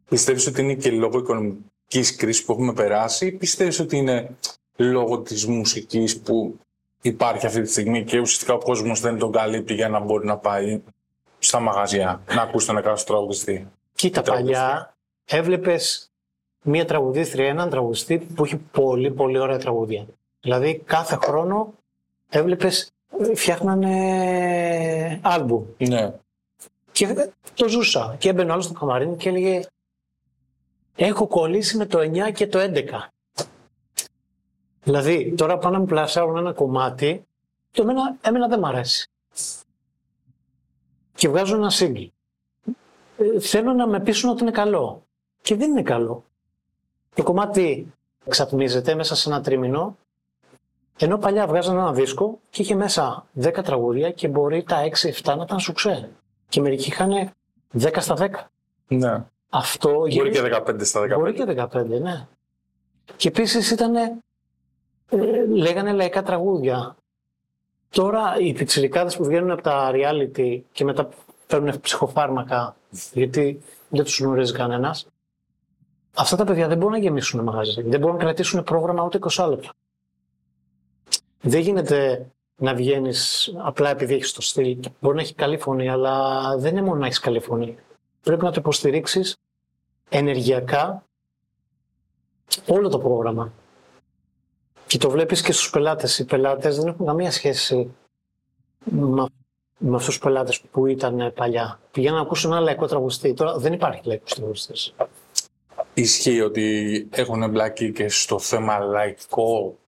[0.09, 4.31] Πιστεύεις ότι είναι και λόγω οικονομικής κρίσης που έχουμε περάσει ή πιστεύεις ότι είναι
[4.77, 6.59] λόγω της μουσικής που
[7.03, 10.37] υπάρχει αυτή τη στιγμή και ουσιαστικά ο κόσμος δεν τον καλύπτει για να μπορεί να
[10.37, 10.81] πάει
[11.39, 14.53] στα μαγαζιά να ακούσει τον εκάστοτε τραγουδιστή; κοίτα Τραγουδιστή.
[14.55, 16.08] παλιά έβλεπες
[16.69, 20.07] μία τραγουδίστρια, έναν τραγουδιστή που έχει πολύ πολύ ωραία τραγούδια.
[20.41, 21.73] Δηλαδή κάθε χρόνο
[22.29, 26.15] έβλεπες ε, φτιάχνανε άλμπουμ Ναι.
[26.93, 29.63] και το ζούσα και έμπαινε άλλος στο καμαρίνι και έλεγε
[30.97, 32.85] έχω κολλήσει με το 9 και το 11.
[34.83, 37.25] Δηλαδή, τώρα πάνε να μου πλασάρουν ένα κομμάτι,
[37.71, 39.09] το εμένα, εμένα δεν μ' αρέσει.
[41.15, 42.09] Και βγάζουν ένα single.
[43.19, 45.03] Ε, θέλω να με πείσουν ότι είναι καλό.
[45.43, 46.25] Και δεν είναι καλό.
[47.19, 47.93] Το κομμάτι
[48.25, 49.97] εξατμίζεται μέσα σε ένα τρίμηνο,
[50.99, 54.77] ενώ παλιά βγάζανε ένα δίσκο και είχε μέσα 10 τραγούδια και μπορεί τα
[55.23, 56.11] 6-7 να ήταν σουξέ.
[56.49, 57.31] Και μερικοί είχαν
[57.79, 58.29] 10 στα 10.
[58.89, 59.25] ναι.
[59.51, 61.15] Αυτό Μπορεί γύρει- και 15 στα 15.
[61.15, 62.27] Μπορεί και 15, ναι.
[63.17, 63.95] Και επίσης ήταν.
[63.97, 64.17] Ε,
[65.49, 66.97] λέγανε λαϊκά τραγούδια.
[67.91, 71.09] Τώρα οι πιτσιρικάδες που βγαίνουν από τα reality και μετά
[71.47, 72.77] παίρνουν ψυχοφάρμακα
[73.13, 75.07] γιατί δεν τους γνωρίζει κανένας
[76.19, 77.83] αυτά τα παιδιά δεν μπορούν να γεμίσουν μαγαζί.
[77.83, 79.71] Δεν μπορούν να κρατήσουν πρόγραμμα ούτε 20 λεπτά.
[81.41, 82.27] Δεν γίνεται
[82.57, 84.79] να βγαίνεις απλά επειδή έχεις το στυλ.
[85.01, 87.79] Μπορεί να έχει καλή φωνή, αλλά δεν είναι μόνο να έχεις καλή φωνή.
[88.23, 89.37] Πρέπει να το υποστηρίξεις
[90.09, 91.05] ενεργειακά
[92.67, 93.53] όλο το πρόγραμμα.
[94.87, 96.19] Και το βλέπεις και στους πελάτες.
[96.19, 97.95] Οι πελάτες δεν έχουν καμία σχέση
[98.85, 99.27] με,
[99.79, 101.81] με αυτούς τους πελάτες που ήταν παλιά.
[101.91, 103.35] Πηγαίνουν να ακούσουν ένα λαϊκό τραγουδιστή.
[103.35, 104.95] Τώρα δεν υπάρχει λαϊκός τραγουδιστής.
[106.01, 109.79] Ισχύει ότι έχουν εμπλακεί και στο θέμα λαϊκό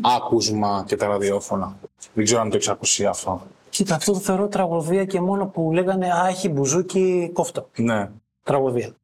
[0.00, 1.78] άκουσμα και τα ραδιόφωνα.
[2.14, 3.46] Δεν ξέρω αν το έχεις ακούσει αυτό.
[3.70, 7.70] Κοίτα, αυτό το θεωρώ τραγωδία και μόνο που λέγανε «Α, έχει μπουζούκι κόφτο».
[7.76, 8.10] Ναι.
[8.42, 8.96] Τραγωδία.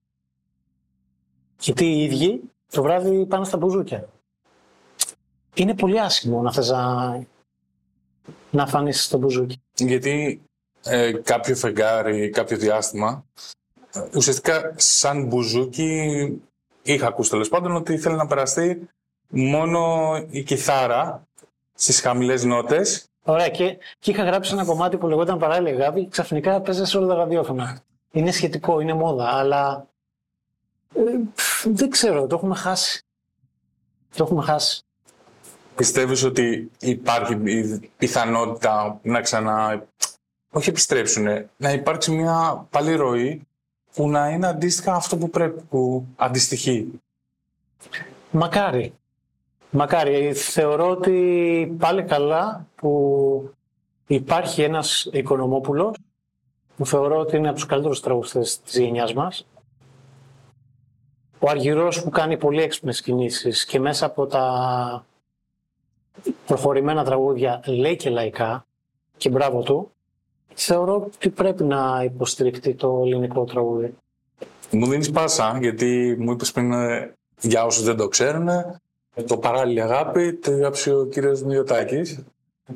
[1.60, 4.08] Γιατί οι ίδιοι το βράδυ πάνε στα μπουζούκια.
[5.54, 7.24] Είναι πολύ άσχημο να θες να,
[8.50, 9.62] να φανείς στο μπουζούκι.
[9.74, 10.42] Γιατί
[10.84, 13.61] ε, κάποιο φεγγάρι, κάποιο διάστημα, ε,
[14.14, 16.42] ουσιαστικά σαν μπουζούκι
[16.82, 18.88] είχα ακούσει τέλος πάντων ότι ήθελε να περαστεί
[19.28, 21.26] μόνο η κιθάρα
[21.74, 23.06] στις χαμηλές νότες.
[23.24, 26.98] Ωραία, και, και είχα γράψει ένα κομμάτι που λεγόταν Παράλληλη Αγάπη και ξαφνικά παίζε σε
[26.98, 27.80] όλα τα ραδιόφωνα.
[28.10, 29.86] Είναι σχετικό, είναι μόδα, αλλά
[30.94, 31.00] ε,
[31.34, 33.02] πφ, δεν ξέρω, το έχουμε χάσει.
[34.16, 34.82] Το έχουμε χάσει.
[35.76, 39.86] Πιστεύεις ότι υπάρχει η πιθανότητα να ξανά,
[40.50, 41.26] όχι επιστρέψουν,
[41.56, 43.46] να υπάρξει μια πάλι ροή
[43.94, 47.00] που να είναι αντίστοιχα αυτό που πρέπει, που αντιστοιχεί.
[48.30, 48.94] Μακάρι.
[49.70, 50.32] Μακάρι.
[50.34, 53.50] Θεωρώ ότι πάλι καλά που
[54.06, 55.96] υπάρχει ένας Οικονομόπουλος
[56.76, 59.46] που θεωρώ ότι είναι από τους καλύτερους τραγουδιστές της γενιάς μας.
[61.38, 65.06] Ο Αργυρός που κάνει πολύ έξυπνες κινήσεις και μέσα από τα
[66.46, 68.66] προχωρημένα τραγούδια λέει και λαϊκά
[69.16, 69.91] και μπράβο του.
[70.54, 73.94] Θεωρώ ότι πρέπει να υποστηριχτεί το ελληνικό τραγούδι.
[74.70, 78.80] Μου δίνεις πάσα, γιατί μου είπες πριν, ε, για όσους δεν το ξέρουν, ε,
[79.26, 82.24] το παράλληλη αγάπη το έγραψε ο κύριος Μιωτάκης.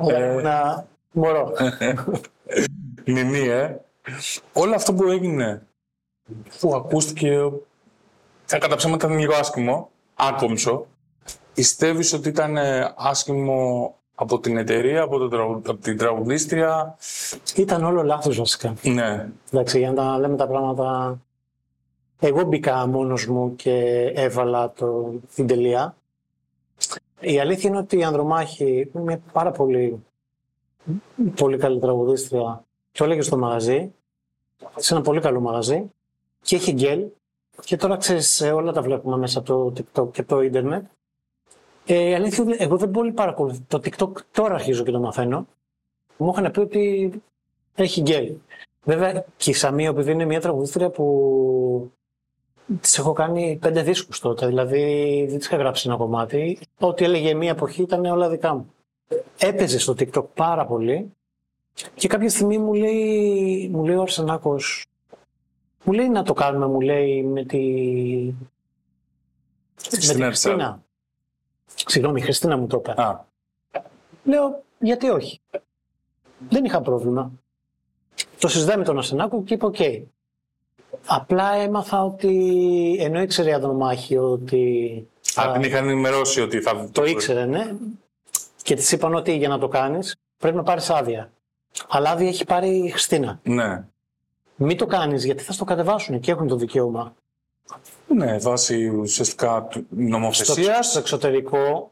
[0.09, 0.41] Ε.
[0.43, 1.53] Να μπορώ.
[3.05, 3.81] Νινή, ε.
[4.53, 5.67] Όλο αυτό που έγινε,
[6.61, 7.51] που ακούστηκε,
[8.51, 10.87] ε, κατά ψέματα ήταν λίγο άσχημο, άκομψο.
[11.55, 16.97] Πιστεύεις ότι ήταν ε, άσχημο από την εταιρεία, από, το, τραγου- από την τραγουδίστρια.
[17.57, 18.75] Ήταν όλο λάθος βασικά.
[18.83, 21.19] Ναι, Εντάξει, για να τα λέμε τα πράγματα.
[22.19, 23.73] Εγώ μπήκα μόνος μου και
[24.15, 25.97] έβαλα το, την τελεία.
[27.21, 30.05] Η αλήθεια είναι ότι η Ανδρομάχη είναι μια πάρα πολύ,
[31.37, 32.65] πολύ καλή τραγουδίστρια.
[32.93, 33.93] Το έλεγε στο μαγαζί,
[34.77, 35.91] σε ένα πολύ καλό μαγαζί
[36.43, 37.05] και έχει γκέλ.
[37.65, 40.85] Και τώρα ξέρεις, ε, όλα τα βλέπουμε μέσα από το TikTok και το ίντερνετ.
[41.87, 43.61] Ε, η αλήθεια είναι, εγώ δεν πολύ παρακολουθώ.
[43.69, 45.47] Το TikTok τώρα αρχίζω και το μαθαίνω.
[46.17, 47.13] Μου είχαν πει ότι
[47.75, 48.35] έχει γκέλ.
[48.85, 51.91] Βέβαια και η Σαμίο, επειδή είναι μια τραγουδίστρια που
[52.81, 54.83] της έχω κάνει πέντε δίσκους τότε, δηλαδή
[55.29, 56.59] δεν της είχα γράψει ένα κομμάτι.
[56.79, 58.73] Ό,τι έλεγε μία εποχή ήταν όλα δικά μου.
[59.39, 61.13] Έπαιζε στο TikTok πάρα πολύ
[61.95, 64.87] Και κάποια στιγμή μου λέει, μου λέει ο Αρσενάκος,
[65.85, 67.59] μου λέει να το κάνουμε, μου λέει με τη...
[69.75, 70.85] με τη Χριστίνα Χριστίνα.
[71.87, 73.03] Συγγνώμη, η Χριστίνα μου το είπε.
[73.03, 73.25] Α,
[74.25, 75.41] Λέω, γιατί όχι.
[76.49, 77.33] Δεν είχα πρόβλημα.
[78.39, 79.77] Το συζητάμε με τον Αρσενάκο και είπε, οκ.
[81.07, 85.07] Απλά έμαθα ότι, ενώ ήξερε η Ανδρομάχη ότι...
[85.35, 86.89] Α, την είχαν ενημερώσει ότι θα.
[86.93, 87.75] Το ήξερε, ναι.
[88.63, 91.33] Και της είπαν ότι για να το κάνεις πρέπει να πάρεις άδεια.
[91.89, 93.41] Αλλά άδεια έχει πάρει η Χριστίνα.
[93.43, 93.85] Ναι.
[94.57, 97.15] Μην το κάνεις γιατί θα στο κατεβάσουν και έχουν το δικαίωμα.
[98.09, 100.87] Ναι, βάσει ουσιαστικά του- Στο, νομοθεσίας.
[100.87, 101.91] στο εξωτερικό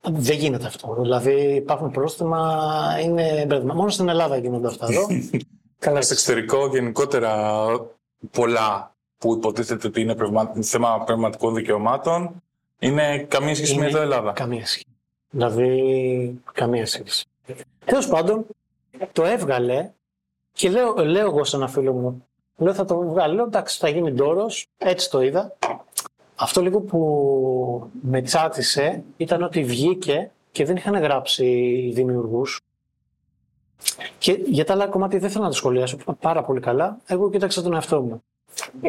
[0.00, 0.96] δεν γίνεται αυτό.
[1.00, 2.62] Δηλαδή υπάρχουν πρόστιμα,
[3.02, 3.74] είναι μπέρδεμα.
[3.74, 5.06] Μόνο στην Ελλάδα γίνονται αυτά εδώ.
[5.78, 7.62] Καλά, στο εξωτερικό γενικότερα
[8.30, 12.42] πολλά που υποτίθεται ότι είναι πνευμα- θέμα πνευματικών δικαιωμάτων
[12.78, 14.32] είναι καμία σχέση με Είναι εδώ Ελλάδα.
[14.32, 14.84] Καμία σχέση.
[15.30, 17.24] Δηλαδή, καμία σχέση.
[17.84, 18.46] Τέλος πάντων,
[19.12, 19.90] το έβγαλε
[20.52, 22.26] και λέω, λέω εγώ σε ένα φίλο μου,
[22.60, 25.56] λέω θα το βγάλω, λέω εντάξει θα γίνει ντόρος, έτσι το είδα.
[26.34, 32.60] Αυτό λίγο που με τσάτισε ήταν ότι βγήκε και δεν είχαν γράψει οι δημιουργούς.
[34.18, 36.98] Και για τα άλλα κομμάτια δεν θέλω να τα σχολιάσω πάρα πολύ καλά.
[37.06, 38.22] Εγώ κοίταξα τον εαυτό μου.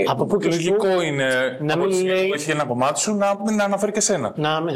[0.08, 0.64] Από πού και ως πού.
[0.64, 3.62] Λογικό είναι Να από μην τη στιγμή λέει- που έχει ένα κομμάτι σου να μην
[3.62, 4.34] αναφέρει και σένα.
[4.36, 4.76] να μην...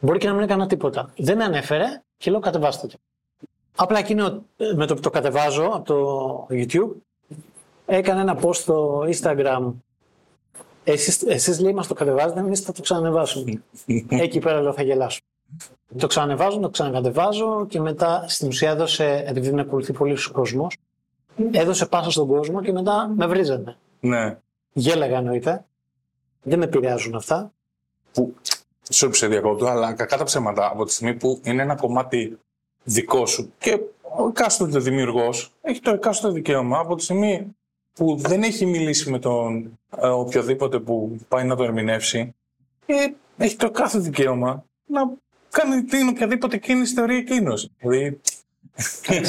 [0.00, 1.12] Μπορεί και να μην έκανα τίποτα.
[1.16, 2.96] Δεν με ανέφερε και λέω κατεβάστε το.
[3.76, 6.90] Απλά εκείνο ε, με το που το κατεβάζω από το YouTube
[7.90, 9.72] έκανε ένα post στο Instagram
[10.84, 13.62] εσείς, εσείς λέει μας το κατεβάζετε, εμείς θα το ξανανεβάσουμε.
[14.08, 15.20] Εκεί πέρα λέω θα γελάσω.
[15.98, 20.76] Το ξανανεβάζω, το ξανακατεβάζω και μετά στην ουσία έδωσε, επειδή δεν ακολουθεί πολύ ο κόσμος,
[21.50, 23.76] έδωσε πάσα στον κόσμο και μετά με βρίζανε.
[24.00, 24.38] Ναι.
[24.72, 25.64] Γέλαγα εννοείται.
[26.42, 27.52] Δεν με επηρεάζουν αυτά.
[28.12, 28.34] Που,
[28.82, 32.38] σε σε διακόπτω, αλλά κακά τα ψέματα από τη στιγμή που είναι ένα κομμάτι
[32.84, 33.80] δικό σου και
[34.18, 37.56] ο εκάστοτε δημιουργός έχει το εκάστοτε δικαίωμα από τη στιγμή
[37.92, 42.34] που δεν έχει μιλήσει με τον ε, οποιοδήποτε που πάει να το ερμηνεύσει
[42.86, 42.94] ε,
[43.36, 45.00] έχει το κάθε δικαίωμα να
[45.50, 47.70] κάνει την οποιαδήποτε κίνηση θεωρεί εκείνος.
[47.78, 48.20] Δηλαδή,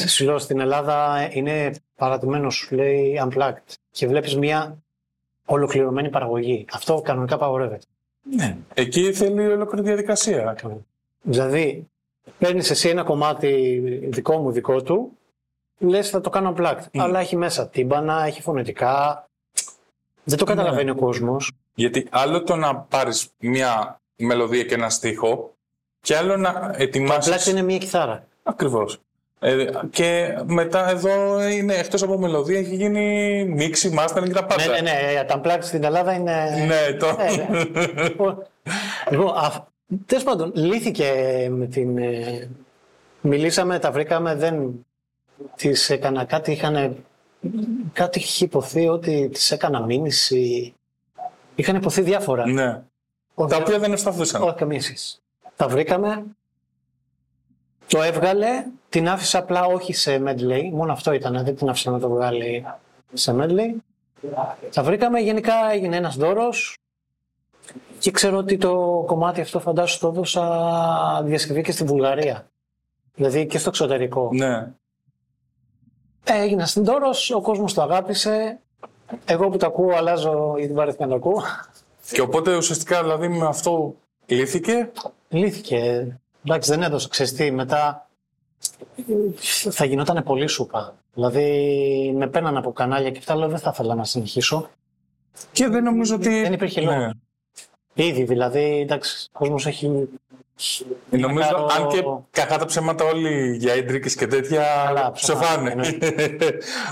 [0.08, 4.78] Σου λέω, στην Ελλάδα είναι παρατημένος, σου λέει unplugged και βλέπεις μια
[5.46, 6.66] ολοκληρωμένη παραγωγή.
[6.72, 7.86] Αυτό κανονικά απαγορεύεται.
[8.36, 8.58] ναι.
[8.74, 10.56] Εκεί θέλει ολόκληρη διαδικασία.
[11.22, 11.88] Δηλαδή,
[12.38, 15.18] παίρνεις εσύ ένα κομμάτι δικό μου, δικό του,
[15.82, 16.86] λες θα το κάνω unplugged.
[16.98, 19.26] Αλλά έχει μέσα τύμπανα, έχει φωνητικά.
[20.24, 21.52] Δεν το καταλαβαίνει ο κόσμος.
[21.74, 25.54] Γιατί άλλο το να πάρεις μια μελωδία και ένα στίχο
[26.02, 27.34] και άλλο να ετοιμάσεις...
[27.36, 28.28] Unplugged είναι μια κιθάρα.
[28.44, 29.00] Ακριβώς.
[29.40, 34.66] Ε, και μετά εδώ είναι εκτός από μελωδία έχει γίνει μίξη, mastering και τα πάντα.
[34.66, 35.24] Ναι, ναι, ναι.
[35.24, 36.66] Τα unplugged στην Ελλάδα είναι.
[36.68, 37.08] Ναι, το...
[37.08, 38.48] Ε, Λοιπόν,
[39.10, 39.34] λοιπόν
[40.06, 41.12] τέλος πάντων, λύθηκε
[41.52, 41.98] με την.
[41.98, 42.50] ε,
[43.22, 44.86] μιλήσαμε, τα βρήκαμε, δεν
[45.56, 46.52] τη έκανα κάτι.
[46.52, 46.96] Είχαν,
[47.94, 50.74] κάτι είχε υποθεί ότι τη έκανα μήνυση.
[51.56, 52.48] Είχαν υποθεί διάφορα.
[52.48, 52.82] ναι.
[53.34, 54.42] Όχι, Τα οποία δεν ευσταθούσαν.
[54.42, 55.20] όχι καμία σχέση.
[55.56, 56.26] Τα βρήκαμε,
[57.88, 62.00] το έβγαλε, την άφησε απλά όχι σε medley, μόνο αυτό ήταν, δεν την άφησε να
[62.00, 62.66] το βγάλει
[63.14, 63.76] σε medley.
[64.74, 66.78] Τα βρήκαμε, γενικά έγινε ένας δώρος
[68.00, 72.50] και ξέρω ότι το κομμάτι αυτό φαντάσου το έδωσα διασκευή και στη Βουλγαρία.
[73.16, 74.30] Δηλαδή και στο εξωτερικό.
[74.34, 74.72] Ναι.
[76.24, 78.60] Ε, έγινα στην δώρος, ο κόσμος το αγάπησε.
[79.26, 81.42] Εγώ που το ακούω αλλάζω ή δεν βαρέθηκα να το ακούω.
[82.12, 84.92] Και οπότε ουσιαστικά δηλαδή με αυτό λύθηκε;
[85.30, 86.08] Λύθηκε.
[86.46, 87.08] Εντάξει, δεν έδωσε.
[87.08, 88.10] Ξέρεις τι, μετά
[89.70, 90.96] θα γινόταν πολύ σούπα.
[91.14, 94.70] Δηλαδή, με παίρναν από κανάλια και αυτά, λέω δεν θα ήθελα να συνεχίσω.
[95.52, 96.42] Και δεν νομίζω ότι.
[96.42, 97.10] Δεν υπήρχε Ναι.
[97.96, 98.10] Λόγο.
[98.10, 100.08] Ήδη, δηλαδή, εντάξει, ο κόσμος έχει...
[101.10, 105.76] Νομίζω, κάνω- αν και κακά τα ψέματα όλοι για ίντρικες και τέτοια Καλά, ψοφάνε.
[105.76, 106.38] ψοφάνε,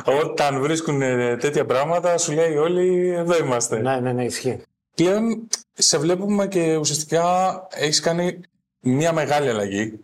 [0.23, 3.79] Όταν βρίσκουν ε, τέτοια πράγματα σου λέει όλοι εδώ είμαστε.
[3.79, 4.61] Ναι, ναι, ναι, ισχύει.
[4.95, 7.23] Πλέον σε βλέπουμε και ουσιαστικά
[7.69, 8.39] έχεις κάνει
[8.79, 9.99] μια μεγάλη αλλαγή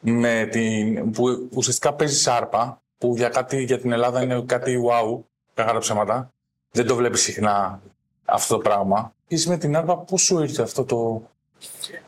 [0.00, 5.18] με την, που ουσιαστικά παίζει άρπα που για, κάτι, για την Ελλάδα είναι κάτι wow,
[5.54, 6.32] κακά τα ψέματα.
[6.70, 7.80] Δεν το βλέπεις συχνά
[8.26, 9.12] αυτό το πράγμα.
[9.28, 11.22] Είσαι με την άρπα, πώς σου ήρθε αυτό το,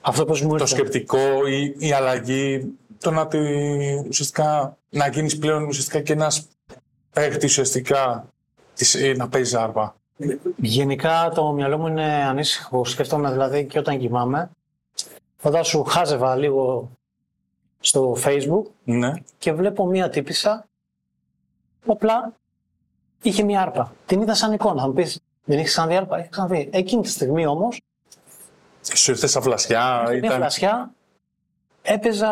[0.00, 3.38] Αυτό πώς μου το ήρθε; σκεπτικό, η, η αλλαγή, το να, τη,
[4.09, 6.46] ουσιαστικά, να γίνεις πλέον ουσιαστικά και ένας
[7.12, 8.28] παίκτης ουσιαστικά
[8.74, 9.96] της, ε, να παίζεις άρπα.
[10.57, 12.85] Γενικά το μυαλό μου είναι ανήσυχο.
[12.85, 14.50] Σκέφτομαι δηλαδή και όταν κοιμάμαι.
[15.37, 16.90] Φαντάσου χάζευα λίγο
[17.81, 19.12] στο facebook Ναι.
[19.38, 20.66] και βλέπω μία τύπησα
[21.85, 22.33] που απλά
[23.22, 23.92] είχε μία άρπα.
[24.07, 24.81] Την είδα σαν εικόνα.
[24.81, 26.16] Θα μου πεις, δεν έχεις ξαναδεί άρπα.
[26.18, 26.68] Έχεις ξαναδεί.
[26.72, 27.80] Εκείνη τη στιγμή όμως,
[28.94, 30.30] Σου ήρθε σαν φλασιά, μία ήταν...
[30.37, 30.90] φλασιά,
[31.82, 32.30] έπαιζα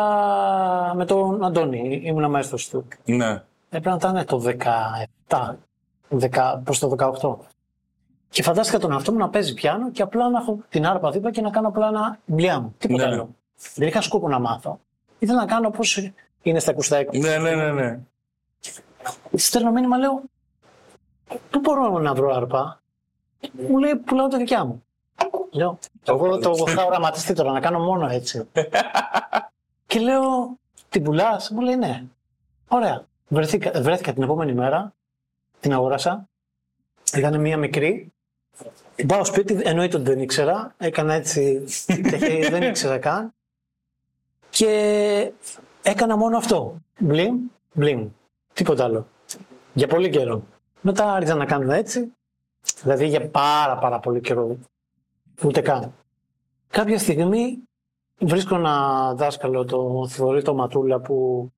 [0.95, 2.87] με τον Αντώνη, ήμουν μέστος του.
[3.05, 3.43] Ναι.
[3.69, 4.43] Έπρεπε να ήταν το
[5.27, 5.55] 17,
[6.31, 7.35] 10, προς το 18.
[8.29, 11.31] Και φαντάστηκα τον εαυτό μου να παίζει πιάνο και απλά να έχω την άρπα δίπλα
[11.31, 12.75] και να κάνω απλά ένα μπλιά μου.
[12.77, 13.13] Τίποτα Ναι.
[13.13, 13.29] άλλο.
[13.75, 14.79] Δεν είχα σκόπο να μάθω.
[15.19, 15.81] Ήθελα να κάνω όπω
[16.41, 17.99] είναι στα ακουστά Ναι, ναι, ναι, ναι.
[19.33, 20.21] Στέλνω μήνυμα, λέω,
[21.49, 22.81] πού μπορώ να βρω άρπα;
[23.69, 24.83] Μου λέει, πουλάω τα δικιά μου.
[25.51, 28.47] Λέω, εγώ το είχα οραματιστεί τώρα, να κάνω μόνο έτσι.
[29.87, 30.57] και λέω,
[30.89, 32.03] την πουλάς, μου λέει, ναι.
[32.67, 33.05] Ωραία.
[33.27, 34.93] Βρεθήκα, βρέθηκα την επόμενη μέρα,
[35.59, 36.27] την αγόρασα.
[37.15, 38.11] Ήταν μία μικρή.
[39.07, 40.73] Πάω σπίτι, εννοείται ότι δεν ήξερα.
[40.77, 43.33] Έκανα έτσι, και δεν ήξερα καν.
[44.49, 45.31] Και
[45.81, 46.81] έκανα μόνο αυτό.
[46.99, 47.37] Μπλιμ,
[47.73, 48.07] μπλιμ.
[48.53, 49.07] Τίποτα άλλο.
[49.73, 50.43] Για πολύ καιρό.
[50.81, 52.11] Μετά άρχισα να κάνω έτσι.
[52.81, 54.57] Δηλαδή για πάρα πάρα πολύ καιρό.
[55.43, 55.93] Ούτε καν.
[56.67, 57.57] Κάποια στιγμή
[58.19, 61.49] βρίσκω ένα δάσκαλο, το Θοδωρή το Ματούλα, που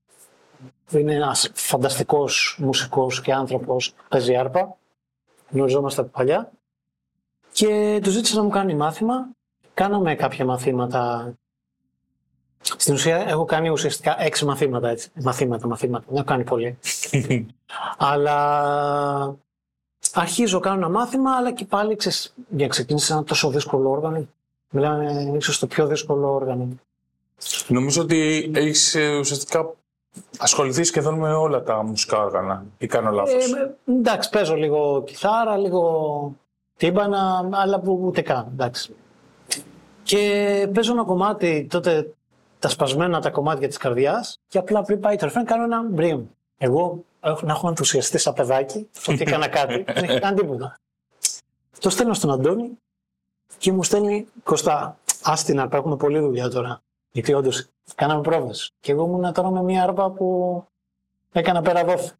[0.91, 4.77] είναι ένας φανταστικός μουσικός και άνθρωπος, παίζει άρπα.
[5.49, 6.51] Γνωριζόμαστε από παλιά.
[7.51, 9.29] Και του ζήτησα να μου κάνει μάθημα.
[9.73, 11.33] Κάναμε κάποια μαθήματα.
[12.61, 15.11] Στην ουσία έχω κάνει ουσιαστικά έξι μαθήματα έτσι.
[15.13, 16.05] Μαθήματα, μαθήματα.
[16.07, 16.77] Δεν έχω κάνει πολύ.
[17.97, 19.37] αλλά
[20.13, 24.27] αρχίζω, κάνω ένα μάθημα, αλλά και πάλι ξέρεις, για να ξεκίνησα ένα τόσο δύσκολο όργανο.
[24.69, 26.67] Μιλάμε ίσως το πιο δύσκολο όργανο.
[27.67, 29.73] Νομίζω ότι έχεις ουσιαστικά
[30.37, 32.65] ασχοληθεί σχεδόν με όλα τα μουσικά όργανα.
[32.77, 36.33] Ή κάνω λάθος; Ε, εντάξει, παίζω λίγο κιθάρα, λίγο
[36.77, 38.47] τύμπανα, αλλά που ούτε καν.
[38.51, 38.95] Εντάξει.
[40.03, 42.13] Και παίζω ένα κομμάτι, τότε
[42.59, 46.21] τα σπασμένα τα κομμάτια της καρδιάς και απλά πριν πάει το ρεφρέν κάνω ένα μπριμ.
[46.61, 50.79] Εγώ έχω, να έχω ενθουσιαστεί σαν παιδάκι, ότι έκανα κάτι, δεν έχει κάνει τίποτα.
[51.79, 52.77] Το στέλνω στον Αντώνη
[53.57, 56.81] και μου στέλνει Κωστά, άστινα, έχουμε πολλή δουλειά τώρα.
[57.11, 58.51] Γιατί όντως κάναμε πρόβε.
[58.79, 60.63] Και εγώ ήμουν τώρα με μια άρπα που
[61.31, 62.11] έκανα πέρα δόθη.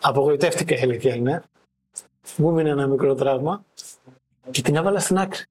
[0.00, 1.42] Απογοητεύτηκα η αλήθεια είναι.
[2.36, 3.64] Μου έμεινε ένα μικρό τραύμα
[4.50, 5.44] και την έβαλα στην άκρη.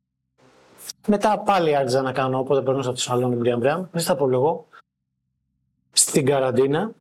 [1.08, 3.86] Μετά πάλι άρχισα να κάνω όποτε περνούσα από το σαλόνι μπριάμ μπριάμ.
[3.92, 4.68] Δεν στα πω εγώ.
[5.92, 6.92] Στην καραντίνα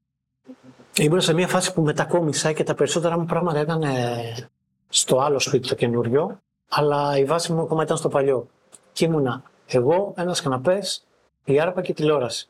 [1.00, 4.48] ήμουν σε μια φάση που μετακόμισα και τα περισσότερα μου πράγματα ήταν ε,
[4.88, 8.46] στο άλλο σπίτι το καινούριο, αλλά η βάση μου ακόμα ήταν στο παλιό.
[8.92, 11.06] Και ήμουνα εγώ, ένας καναπές,
[11.44, 12.48] η άρπα και η τηλεόραση.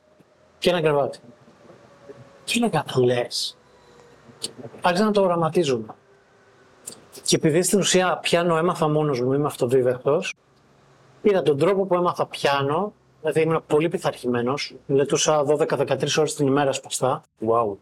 [0.59, 1.19] Και ένα κρεβάτι.
[2.45, 3.57] Και έλεγα, λες.
[4.81, 5.95] Άρχισα να το οραματίζουμε.
[7.23, 10.35] Και επειδή στην ουσία πιάνω έμαθα μόνος μου, είμαι αυτοδίδακτος,
[11.23, 16.73] πήρα τον τρόπο που έμαθα πιάνω, δηλαδή ήμουν πολύ πειθαρχημένος, μελετούσα 12-13 ώρες την ημέρα
[16.73, 17.23] σπαστά.
[17.47, 17.77] Wow.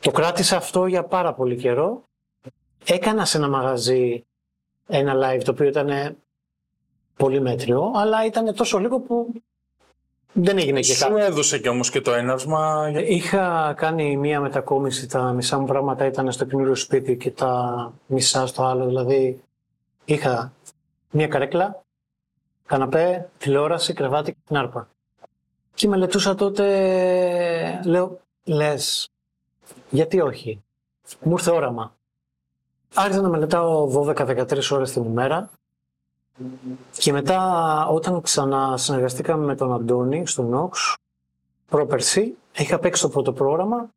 [0.00, 2.02] Το κράτησα αυτό για πάρα πολύ καιρό.
[2.84, 4.24] Έκανα σε ένα μαγαζί
[4.86, 6.16] ένα live το οποίο ήταν
[7.16, 9.32] πολύ μέτριο, αλλά ήταν τόσο λίγο που
[10.32, 11.20] δεν έγινε και Σου κάτι.
[11.20, 12.88] έδωσε και όμως και το έναυσμα.
[12.90, 17.92] για- Είχα κάνει μία μετακόμιση, τα μισά μου πράγματα ήταν στο καινούριο σπίτι και τα
[18.06, 18.86] μισά στο άλλο.
[18.86, 19.40] Δηλαδή
[20.04, 20.52] είχα
[21.10, 21.82] μία καρέκλα,
[22.66, 24.88] καναπέ, τηλεόραση, κρεβάτι και την άρπα.
[25.74, 29.08] Και μελετούσα τότε, λέω, λες,
[29.90, 30.62] γιατί όχι;
[31.22, 31.94] Μου ήρθε όραμα.
[32.94, 35.50] Άρχισα να μελετάω 12-13 ώρες την ημέρα
[36.98, 37.40] και μετά
[37.86, 40.96] όταν ξανασυνεργαστήκαμε με τον Αντώνη στο Νόξ,
[41.68, 43.88] πρόπερση, είχα παίξει το πρώτο πρόγραμμα.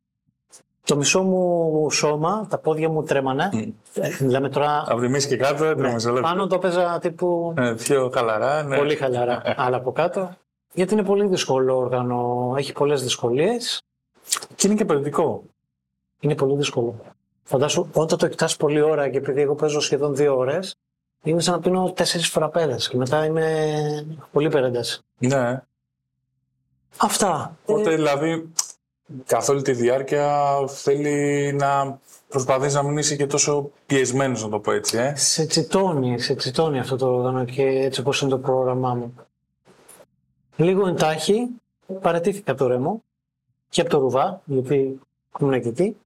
[0.84, 3.74] Το μισό μου σώμα, τα πόδια μου τρέμανε.
[3.94, 4.84] Ε, Μιλάμε τώρα.
[4.88, 6.28] Από τη μέση και κάτω, έτρεμε ναι, σε λεπτό.
[6.28, 8.62] πάνω το έπαιζα τύπου Ε, πιο χαλαρά.
[8.62, 8.76] Ναι.
[8.76, 9.42] πολύ χαλαρά.
[9.56, 10.30] Αλλά από κάτω.
[10.74, 13.82] Γιατί είναι πολύ δύσκολο όργανο, έχει πολλές δυσκολίες.
[14.54, 15.42] Και είναι και παιδικό.
[16.24, 16.94] Είναι πολύ δύσκολο.
[17.42, 20.74] Φαντάσου, όταν το κοιτάς πολλή ώρα και επειδή εγώ παίζω σχεδόν δύο ώρες,
[21.22, 25.00] είναι σαν να πίνω τέσσερις φραπέδες και μετά είμαι πολύ περένταση.
[25.18, 25.62] Ναι.
[26.96, 27.56] Αυτά.
[27.64, 28.52] Οπότε Ε, δηλαδή
[29.26, 34.58] καθ' όλη τη διάρκεια θέλει να προσπαθείς να μην είσαι και τόσο πιεσμένος να το
[34.58, 34.98] πω έτσι.
[34.98, 35.14] Ε.
[35.16, 39.14] σε τσιτώνει, σε τσιτώνει αυτό το όργανο και έτσι όπως είναι το πρόγραμμά μου.
[40.56, 41.48] Λίγο εντάχει,
[42.00, 43.02] παρατήθηκα από το ρεμό
[43.68, 45.00] και από το ρουβά, γιατί
[45.40, 45.96] ήμουν και εκεί,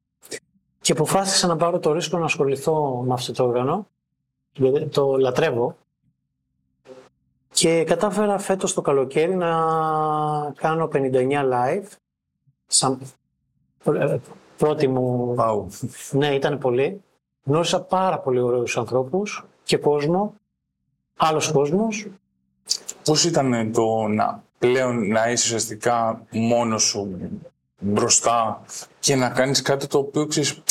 [0.88, 3.86] και αποφάσισα να πάρω το ρίσκο να ασχοληθώ με αυτό το όργανο,
[4.52, 5.76] γιατί το λατρεύω.
[7.50, 9.50] Και κατάφερα φέτος το καλοκαίρι να
[10.56, 11.08] κάνω 59
[11.52, 11.86] live,
[12.66, 13.00] σαν
[13.84, 14.16] ε,
[14.56, 15.64] πρώτη μου Wow.
[16.10, 17.02] ναι, ήταν πολύ.
[17.44, 20.34] Γνώρισα πάρα πολύ ωραίους ανθρώπους και κόσμο,
[21.16, 22.06] άλλος κόσμος.
[23.04, 27.30] Πώς ήταν το να πλέον να είσαι ουσιαστικά μόνος σου
[27.78, 28.64] μπροστά
[29.00, 30.62] και να κάνεις κάτι το οποίο ξέρεις,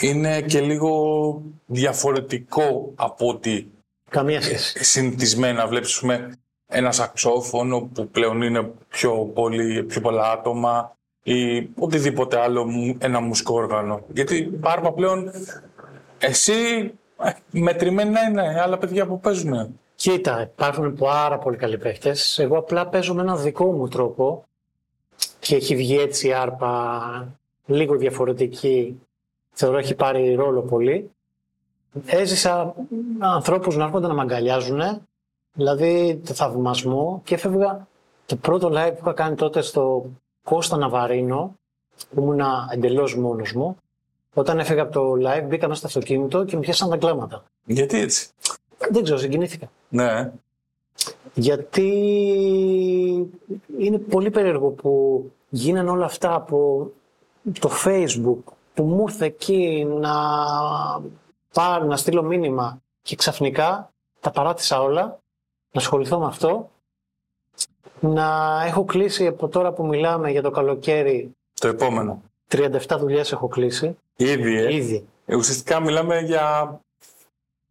[0.00, 3.70] είναι και λίγο διαφορετικό από ότι
[4.10, 4.84] Καμία σχέση.
[4.84, 11.68] συνηθισμένα βλέπεις ας πούμε, ένα σαξόφωνο που πλέον είναι πιο, πολύ, πιο πολλά άτομα ή
[11.78, 12.66] οτιδήποτε άλλο,
[12.98, 14.00] ένα μουσικό όργανο.
[14.12, 15.30] Γιατί πάρμα πλέον
[16.18, 16.52] εσύ
[17.22, 19.78] ε, μετρημένα είναι άλλα παιδιά που παίζουν.
[19.94, 22.14] Κοίτα, υπάρχουν πάρα πολύ καλοί παίχτε.
[22.36, 24.47] Εγώ απλά παίζω με έναν δικό μου τρόπο
[25.38, 29.00] και έχει βγει έτσι η άρπα λίγο διαφορετική.
[29.52, 31.10] Θεωρώ έχει πάρει ρόλο πολύ.
[32.06, 32.74] Έζησα
[33.18, 34.80] ανθρώπους να έρχονται να με αγκαλιάζουν,
[35.52, 37.86] δηλαδή το θαυμασμό και έφευγα
[38.26, 40.10] το πρώτο live που είχα κάνει τότε στο
[40.42, 41.54] Κώστα Ναβαρίνο,
[42.14, 42.40] που ήμουν
[42.72, 43.76] εντελώς μόνος μου.
[44.34, 47.44] Όταν έφυγα από το live, μπήκα μέσα στο αυτοκίνητο και μου πιάσαν τα κλάματα.
[47.64, 48.28] Γιατί έτσι;
[48.90, 49.70] Δεν ξέρω, συγκινήθηκα.
[49.88, 50.32] Ναι.
[51.34, 51.88] Γιατί
[53.78, 56.90] είναι πολύ περίεργο που γίνανε όλα αυτά από
[57.60, 60.12] το facebook που μου ήρθε εκεί να
[61.54, 65.02] πάρω, να στείλω μήνυμα και ξαφνικά τα παράτησα όλα,
[65.72, 66.70] να ασχοληθώ με αυτό,
[68.00, 72.22] να έχω κλείσει από τώρα που μιλάμε για το καλοκαίρι Το επόμενο.
[72.48, 73.96] 37 δουλειές έχω κλείσει.
[74.16, 75.06] Ήδη, ε; Ήδη.
[75.26, 76.78] Ε, Ουσιαστικά μιλάμε για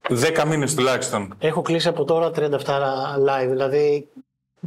[0.10, 1.34] 10 μήνες τουλάχιστον.
[1.40, 2.50] Έχω κλείσει από τώρα 37
[3.28, 4.08] live, δηλαδή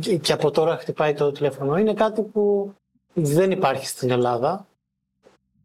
[0.01, 1.77] και και από τώρα χτυπάει το τηλέφωνο.
[1.77, 2.75] Είναι κάτι που
[3.13, 4.67] δεν υπάρχει στην Ελλάδα.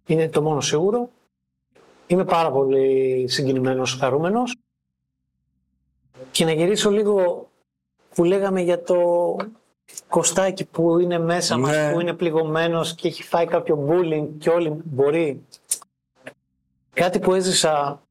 [0.05, 1.09] Είναι το μόνο σίγουρο.
[2.07, 4.55] Είμαι πάρα πολύ συγκινημένος, χαρούμενος.
[6.31, 7.47] Και να γυρίσω λίγο
[8.15, 9.35] που λέγαμε για το
[10.07, 11.91] Κωστάκι που είναι μέσα μας, Ναι.
[11.93, 15.45] που είναι πληγωμένος και έχει φάει κάποιο bullying και όλοι μπορεί.
[16.93, 18.01] Κάτι που έζησα,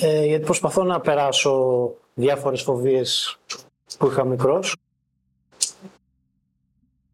[0.00, 3.38] ε, γιατί προσπαθώ να περάσω διάφορες φοβίες
[3.98, 4.76] που είχα μικρός.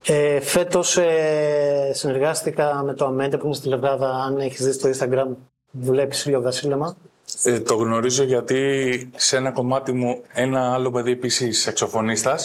[0.06, 4.10] Ε, φέτος ε, συνεργάστηκα με το Αμέντε που είναι στη Λεβράδα.
[4.10, 5.36] Αν έχεις δει στο Instagram,
[5.70, 6.96] βλέπεις λίγο βασίλεμα.
[7.42, 12.38] Ε, το γνωρίζω γιατί σε ένα κομμάτι μου ένα άλλο παιδί επίσης σαξοφωνίστα,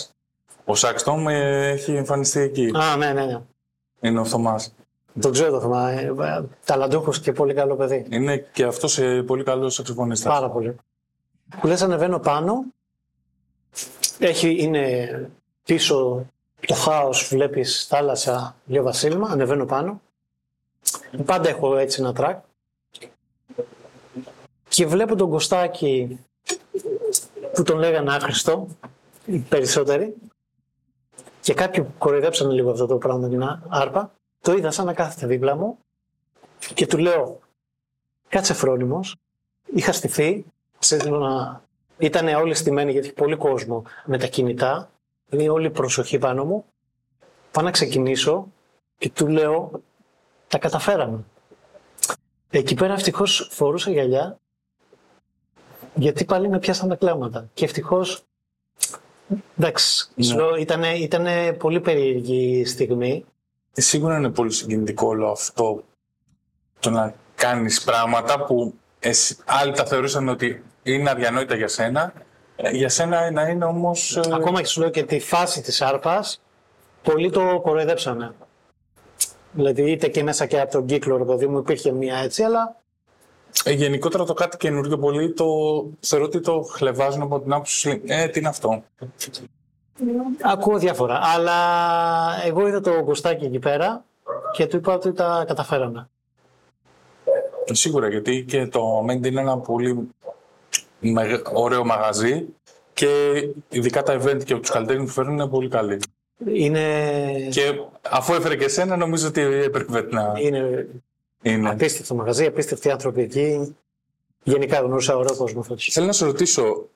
[0.65, 2.71] ο Σάξτομ, ε, έχει εμφανιστεί εκεί.
[2.73, 3.41] Α, ναι, ναι, ναι.
[3.99, 4.73] Είναι ο Θωμάς.
[5.21, 5.89] Το ξέρω το θέμα.
[5.91, 8.05] Ε, ε, ταλαντούχος και πολύ καλό παιδί.
[8.09, 10.29] Είναι και αυτός ε, πολύ καλός σαξοφωνίστα.
[10.29, 10.75] Πάρα πολύ.
[11.59, 12.63] Που λες ανεβαίνω πάνω,
[14.19, 15.29] έχει, είναι
[15.63, 16.25] πίσω
[16.67, 20.01] το χάος, βλέπεις θάλασσα, λίγο βασίλεμα, ανεβαίνω πάνω.
[21.25, 22.43] Πάντα έχω έτσι ένα τρακ.
[24.69, 26.19] Και βλέπω τον Κωστάκη
[27.53, 28.67] που τον λέγανε άχρηστο,
[29.25, 30.15] οι περισσότεροι.
[31.41, 34.11] Και κάποιοι που κοροϊδέψανε λίγο αυτό το πράγμα με την α- άρπα.
[34.41, 35.77] Το είδα σαν να κάθεται δίπλα μου
[36.73, 37.39] και του λέω
[38.29, 39.15] κάτσε φρόνιμος,
[39.75, 40.45] είχα στηθεί,
[40.79, 41.61] ξέρω να...
[41.97, 44.91] ήταν όλοι στημένοι γιατί έχει πολύ κόσμο με τα κινητά,
[45.29, 46.65] είναι όλη η προσοχή πάνω μου.
[47.51, 48.47] Πάω να ξεκινήσω
[48.97, 49.71] και του λέω
[50.47, 51.23] τα καταφέραμε.
[52.49, 54.39] Εκεί πέρα ευτυχώς φορούσα γυαλιά
[55.95, 57.49] γιατί πάλι με πιάσαν τα κλάματα.
[57.53, 58.23] Και ευτυχώς.
[59.57, 60.41] Εντάξει, σου Ναι.
[60.41, 63.25] λέω, ήτανε, ήτανε πολύ περίεργη στιγμή.
[63.79, 65.83] Ε, Σίγουρα είναι πολύ συγκινητικό όλο αυτό
[66.79, 72.13] το να κάνεις πράγματα που εσύ, άλλοι τα θεωρούσαν ότι είναι αδιανόητα για σένα.
[72.55, 74.17] Ε, Για σένα να είναι όμως...
[74.17, 76.41] ε, Ακόμα και σου λέω και τη φάση της άρπας,
[77.03, 78.31] πολλοί το κοροϊδέψανε.
[79.51, 82.75] Δηλαδή είτε και μέσα και από τον κύκλο, ρε παιδί μου, υπήρχε μία έτσι, αλλά
[83.63, 85.45] ε, γενικότερα το κάτι καινούργιο πολύ το
[85.99, 88.83] θεωρώ ότι το χλεβάζουν από την άποψη ε, τι είναι αυτό;
[90.41, 91.19] Ακούω διάφορα.
[91.23, 91.55] Αλλά
[92.45, 94.03] εγώ είδα το Κωστάκι εκεί πέρα
[94.51, 96.09] και του είπα ότι τα καταφέραμε.
[97.65, 100.09] Ε, Σίγουρα γιατί και το Μέντι είναι ένα πολύ
[100.99, 102.45] μεγα- ωραίο μαγαζί
[102.93, 103.31] και
[103.69, 105.99] ειδικά τα event και τους καλλιτέχνες που φέρνουν είναι πολύ καλή.
[106.53, 106.83] Είναι,
[107.51, 107.79] Και
[108.09, 110.87] αφού έφερε και εσένα νομίζω ότι έπρεπε να είναι
[111.41, 111.69] είναι.
[111.69, 113.75] απίστευτο μαγαζί, απίστευτοι άνθρωποι εκεί.
[114.43, 115.89] Γενικά γνώρισα ωραίο κόσμο φέτος.
[115.91, 116.87] Θέλω να σε ρωτήσω,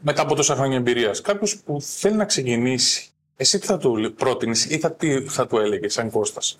[0.00, 4.64] μετά από τόσα χρόνια εμπειρίας, κάποιος που θέλει να ξεκινήσει, εσύ τι θα του πρότεινες
[4.64, 6.58] ή θα, τι θα του έλεγες σαν Κώστας;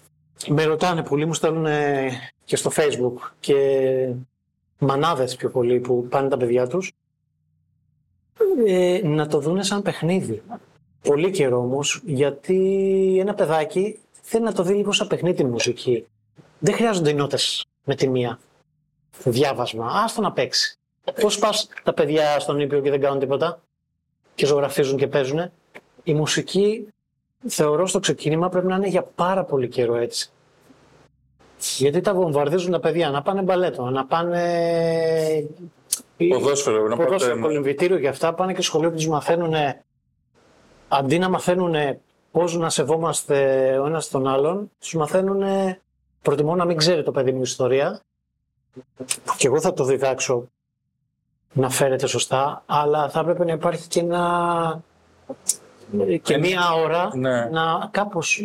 [0.48, 2.10] Με ρωτάνε πολλοί, μου στέλνουν ε,
[2.44, 3.54] και στο facebook και
[4.78, 6.92] μανάδες πιο πολύ που πάνε τα παιδιά τους
[8.66, 10.42] ε, να το δούνε σαν παιχνίδι.
[11.02, 16.06] Πολύ καιρό όμως, γιατί ένα παιδάκι θέλει να το δει λίγο σαν παιχνίδι τη μουσική.
[16.58, 18.38] Δεν χρειάζονται οι νότες με τη μία.
[19.24, 19.90] Διάβασμα.
[20.04, 20.77] Άστο να παίξει.
[21.20, 23.62] Πώς πας τα παιδιά στον Ήπιο και δεν κάνουν τίποτα
[24.34, 25.50] και ζωγραφίζουν και παίζουν.
[26.02, 26.88] Η μουσική
[27.46, 30.30] θεωρώ στο ξεκίνημα πρέπει να είναι για πάρα πολύ καιρό έτσι.
[31.58, 35.48] Γιατί τα βομβαρδίζουν τα παιδιά να πάνε μπαλέτο, να πάνε.
[36.28, 37.46] Ποδόσφαιρο, να Ποδόσφαιρο, πάτε.
[37.46, 39.54] κολυμβητήριο και αυτά πάνε και σχολείο και τους μαθαίνουν.
[40.88, 41.74] Αντί να μαθαίνουν
[42.30, 43.34] πώς να σεβόμαστε
[43.78, 45.42] ο ένας τον άλλον, τους μαθαίνουν.
[46.22, 48.00] Προτιμώ να μην ξέρει το παιδί μου ιστορία.
[49.36, 50.48] Και εγώ θα το διδάξω
[51.58, 54.80] να φέρεται σωστά, αλλά θα έπρεπε να υπάρχει και ένα
[56.22, 57.44] και Ε, μία ώρα ναι.
[57.44, 58.42] να κάπως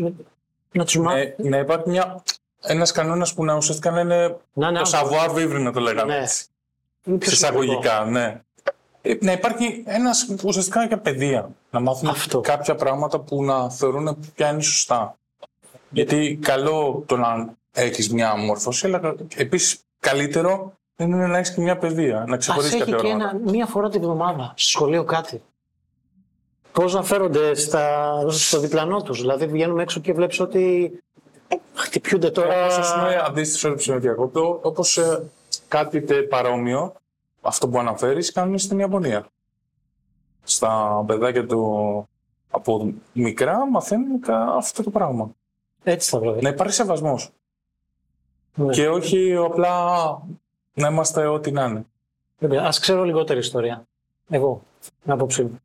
[0.71, 1.19] να τους μάθει.
[1.21, 2.23] Ε, να υπάρχει μια,
[2.61, 6.13] ένας κανόνας που να ουσιαστικά να είναι να είναι το savoir vivre να το λέγαμε
[6.15, 6.21] Ναι.
[6.21, 6.45] έτσι.
[7.05, 7.61] Είναι πιο σημαντικό.
[7.63, 8.41] Συσσαγωγικά, ναι.
[9.01, 11.49] Ε, Να υπάρχει ένας ουσιαστικά για παιδεία.
[11.71, 12.39] Να μάθουν Αυτό.
[12.41, 15.17] κάποια πράγματα που να θεωρούν ποια είναι σωστά.
[15.89, 21.77] Γιατί καλό το να έχεις μια μόρφωση, αλλά επίσης καλύτερο είναι να έχεις και μια
[21.77, 23.29] παιδεία, να Ας ξεχωρίσεις έχει κάποια και πράγματα.
[23.41, 25.41] ένα, μία φορά την εβδομάδα στο σχολείο κάτι.
[26.71, 29.19] Πώς να φέρονται στα, στο διπλανό τους.
[29.21, 30.91] Δηλαδή βγαίνουμε έξω και βλέπεις ότι
[31.73, 32.63] χτυπιούνται τώρα.
[32.63, 35.23] Όπως ας πούμε αντίστοιχο στο διακόπτω, όπως ε,
[35.67, 36.93] κάτι τε παρόμοιο,
[37.41, 39.25] αυτό που αναφέρεις, κάνουν στην Ιαπωνία.
[40.43, 42.07] Στα παιδάκια του
[42.49, 45.31] από μικρά μαθαίνουν κα- αυτό το πράγμα.
[45.83, 46.37] Έτσι θα βρω.
[46.41, 47.29] Να υπάρχει σεβασμός.
[48.55, 48.73] Ναι.
[48.73, 49.75] Και όχι απλά
[50.73, 51.85] να είμαστε ό,τι να είναι.
[52.39, 53.83] Βέβαια, Ας ξέρω λιγότερη ιστορία.
[54.29, 54.61] Εγώ,
[55.03, 55.59] με άποψή μου.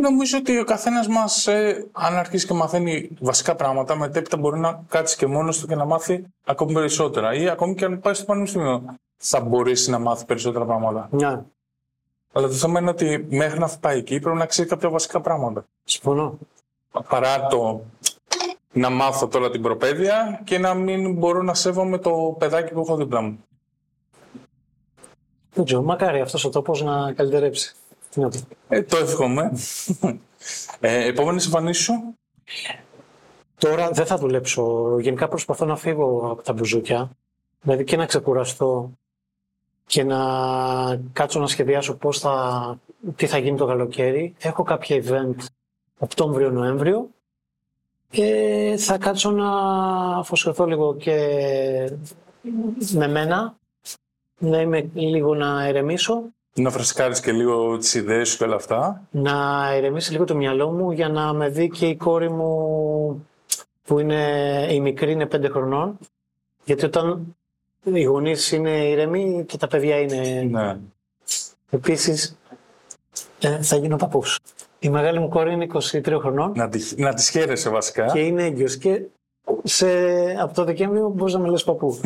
[0.00, 4.82] Νομίζω ότι ο καθένας μας, ε, αν αρχίσει και μαθαίνει βασικά πράγματα, μετέπειτα μπορεί να
[4.88, 7.34] κάτσει και μόνος του και να μάθει ακόμη περισσότερα.
[7.34, 8.84] Ή ακόμη και αν πάει στο πανεπιστήμιο,
[9.16, 11.08] θα μπορέσει να μάθει περισσότερα πράγματα.
[11.10, 11.26] Ναι,
[12.32, 15.64] Αλλά το θέμα είναι ότι μέχρι να πάει εκεί πρέπει να ξέρει κάποια βασικά πράγματα.
[15.84, 16.38] συμφωνώ.
[17.08, 17.80] Παρά το
[18.72, 22.96] να μάθω τώρα την προπαίδεια και να μην μπορώ να σέβομαι το παιδάκι που έχω
[22.96, 23.44] δίπλα μου.
[25.56, 27.74] Δεν ξέρω, μακάρι αυτός ο τόπος να καλυτερέψει.
[28.10, 28.36] Τι να πω.
[28.68, 29.52] Ε, το εύχομαι.
[30.80, 31.92] ε, Επόμενε εμφανίσει σου.
[33.58, 34.96] Τώρα δεν θα δουλέψω.
[35.00, 37.10] Γενικά προσπαθώ να φύγω από τα μπουζούκια.
[37.60, 38.90] Δηλαδή και να ξεκουραστώ
[39.86, 40.18] και να
[41.12, 42.78] κάτσω να σχεδιάσω πώς θα,
[43.16, 44.34] τι θα γίνει το καλοκαίρι.
[44.38, 45.44] Έχω κάποια event
[45.98, 47.08] Οκτώβριο-Νοέμβριο
[48.10, 49.50] και θα κάτσω να
[50.18, 51.16] αφοσιωθώ λίγο και
[52.92, 53.56] με μένα,
[54.38, 56.22] να είμαι λίγο να ηρεμήσω,
[56.54, 59.02] Να φρεσκάρεις και λίγο τις ιδέες σου και όλα αυτά.
[59.10, 59.34] να
[59.76, 63.26] ηρεμήσει λίγο το μυαλό μου για να με δει και η κόρη μου
[63.84, 64.22] που είναι
[64.70, 65.98] η μικρή είναι πέντε χρονών.
[66.64, 67.36] Γιατί όταν
[67.84, 70.42] οι γονείς είναι ηρεμοί και τα παιδιά είναι.
[70.50, 70.76] Ναι.
[71.70, 72.36] Επίσης,
[73.40, 74.38] ε, θα γίνω παππούς.
[74.78, 78.06] Η μεγάλη μου κόρη είναι 23 χρονών Να, τη, να τις χαίρεσαι βασικά.
[78.06, 79.02] και είναι έγκυος και
[79.66, 79.86] σε,
[80.40, 82.00] από το Δεκέμβριο μπορείς να με λες παππού.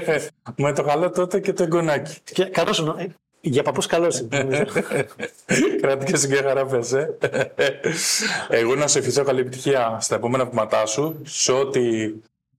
[0.56, 2.18] Με το καλό τότε και το εγγονάκι.
[2.24, 2.94] και, καλώς είναι.
[2.98, 3.06] Ε,
[3.40, 4.38] Για παππούς καλός είναι.
[4.42, 4.64] νομίζω.
[5.80, 7.16] Κρατήκε και χαραπές, ε.
[8.48, 12.12] Εγώ να σε ευχηθώ καλή επιτυχία στα επόμενα βήματά σου, σε ό,τι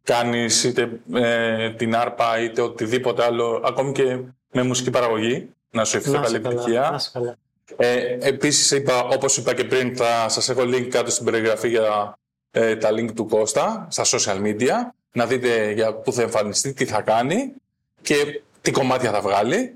[0.03, 4.17] κάνεις, είτε ε, την άρπα, είτε οτιδήποτε άλλο, ακόμη και
[4.51, 5.49] με μουσική παραγωγή.
[5.69, 6.89] Να σου ευχηθώ Να καλή είσαι καλά, επιτυχία.
[6.89, 7.35] να είσαι καλά.
[7.77, 12.17] Ε, επίσης, είπα, όπως είπα και πριν, θα σας έχω link κάτω στην περιγραφή για
[12.57, 14.73] ε, τα link του Κώστα στα social media,
[15.11, 17.53] να δείτε για πού θα εμφανιστεί, τι θα κάνει
[18.01, 19.75] και τι κομμάτια θα βγάλει.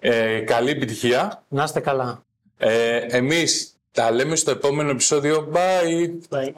[0.00, 1.42] Ε, καλή επιτυχία.
[1.48, 2.22] Να είστε καλά.
[2.58, 5.52] Ε, εμείς τα λέμε στο επόμενο επεισόδιο.
[5.52, 6.36] Bye!
[6.36, 6.52] Bye.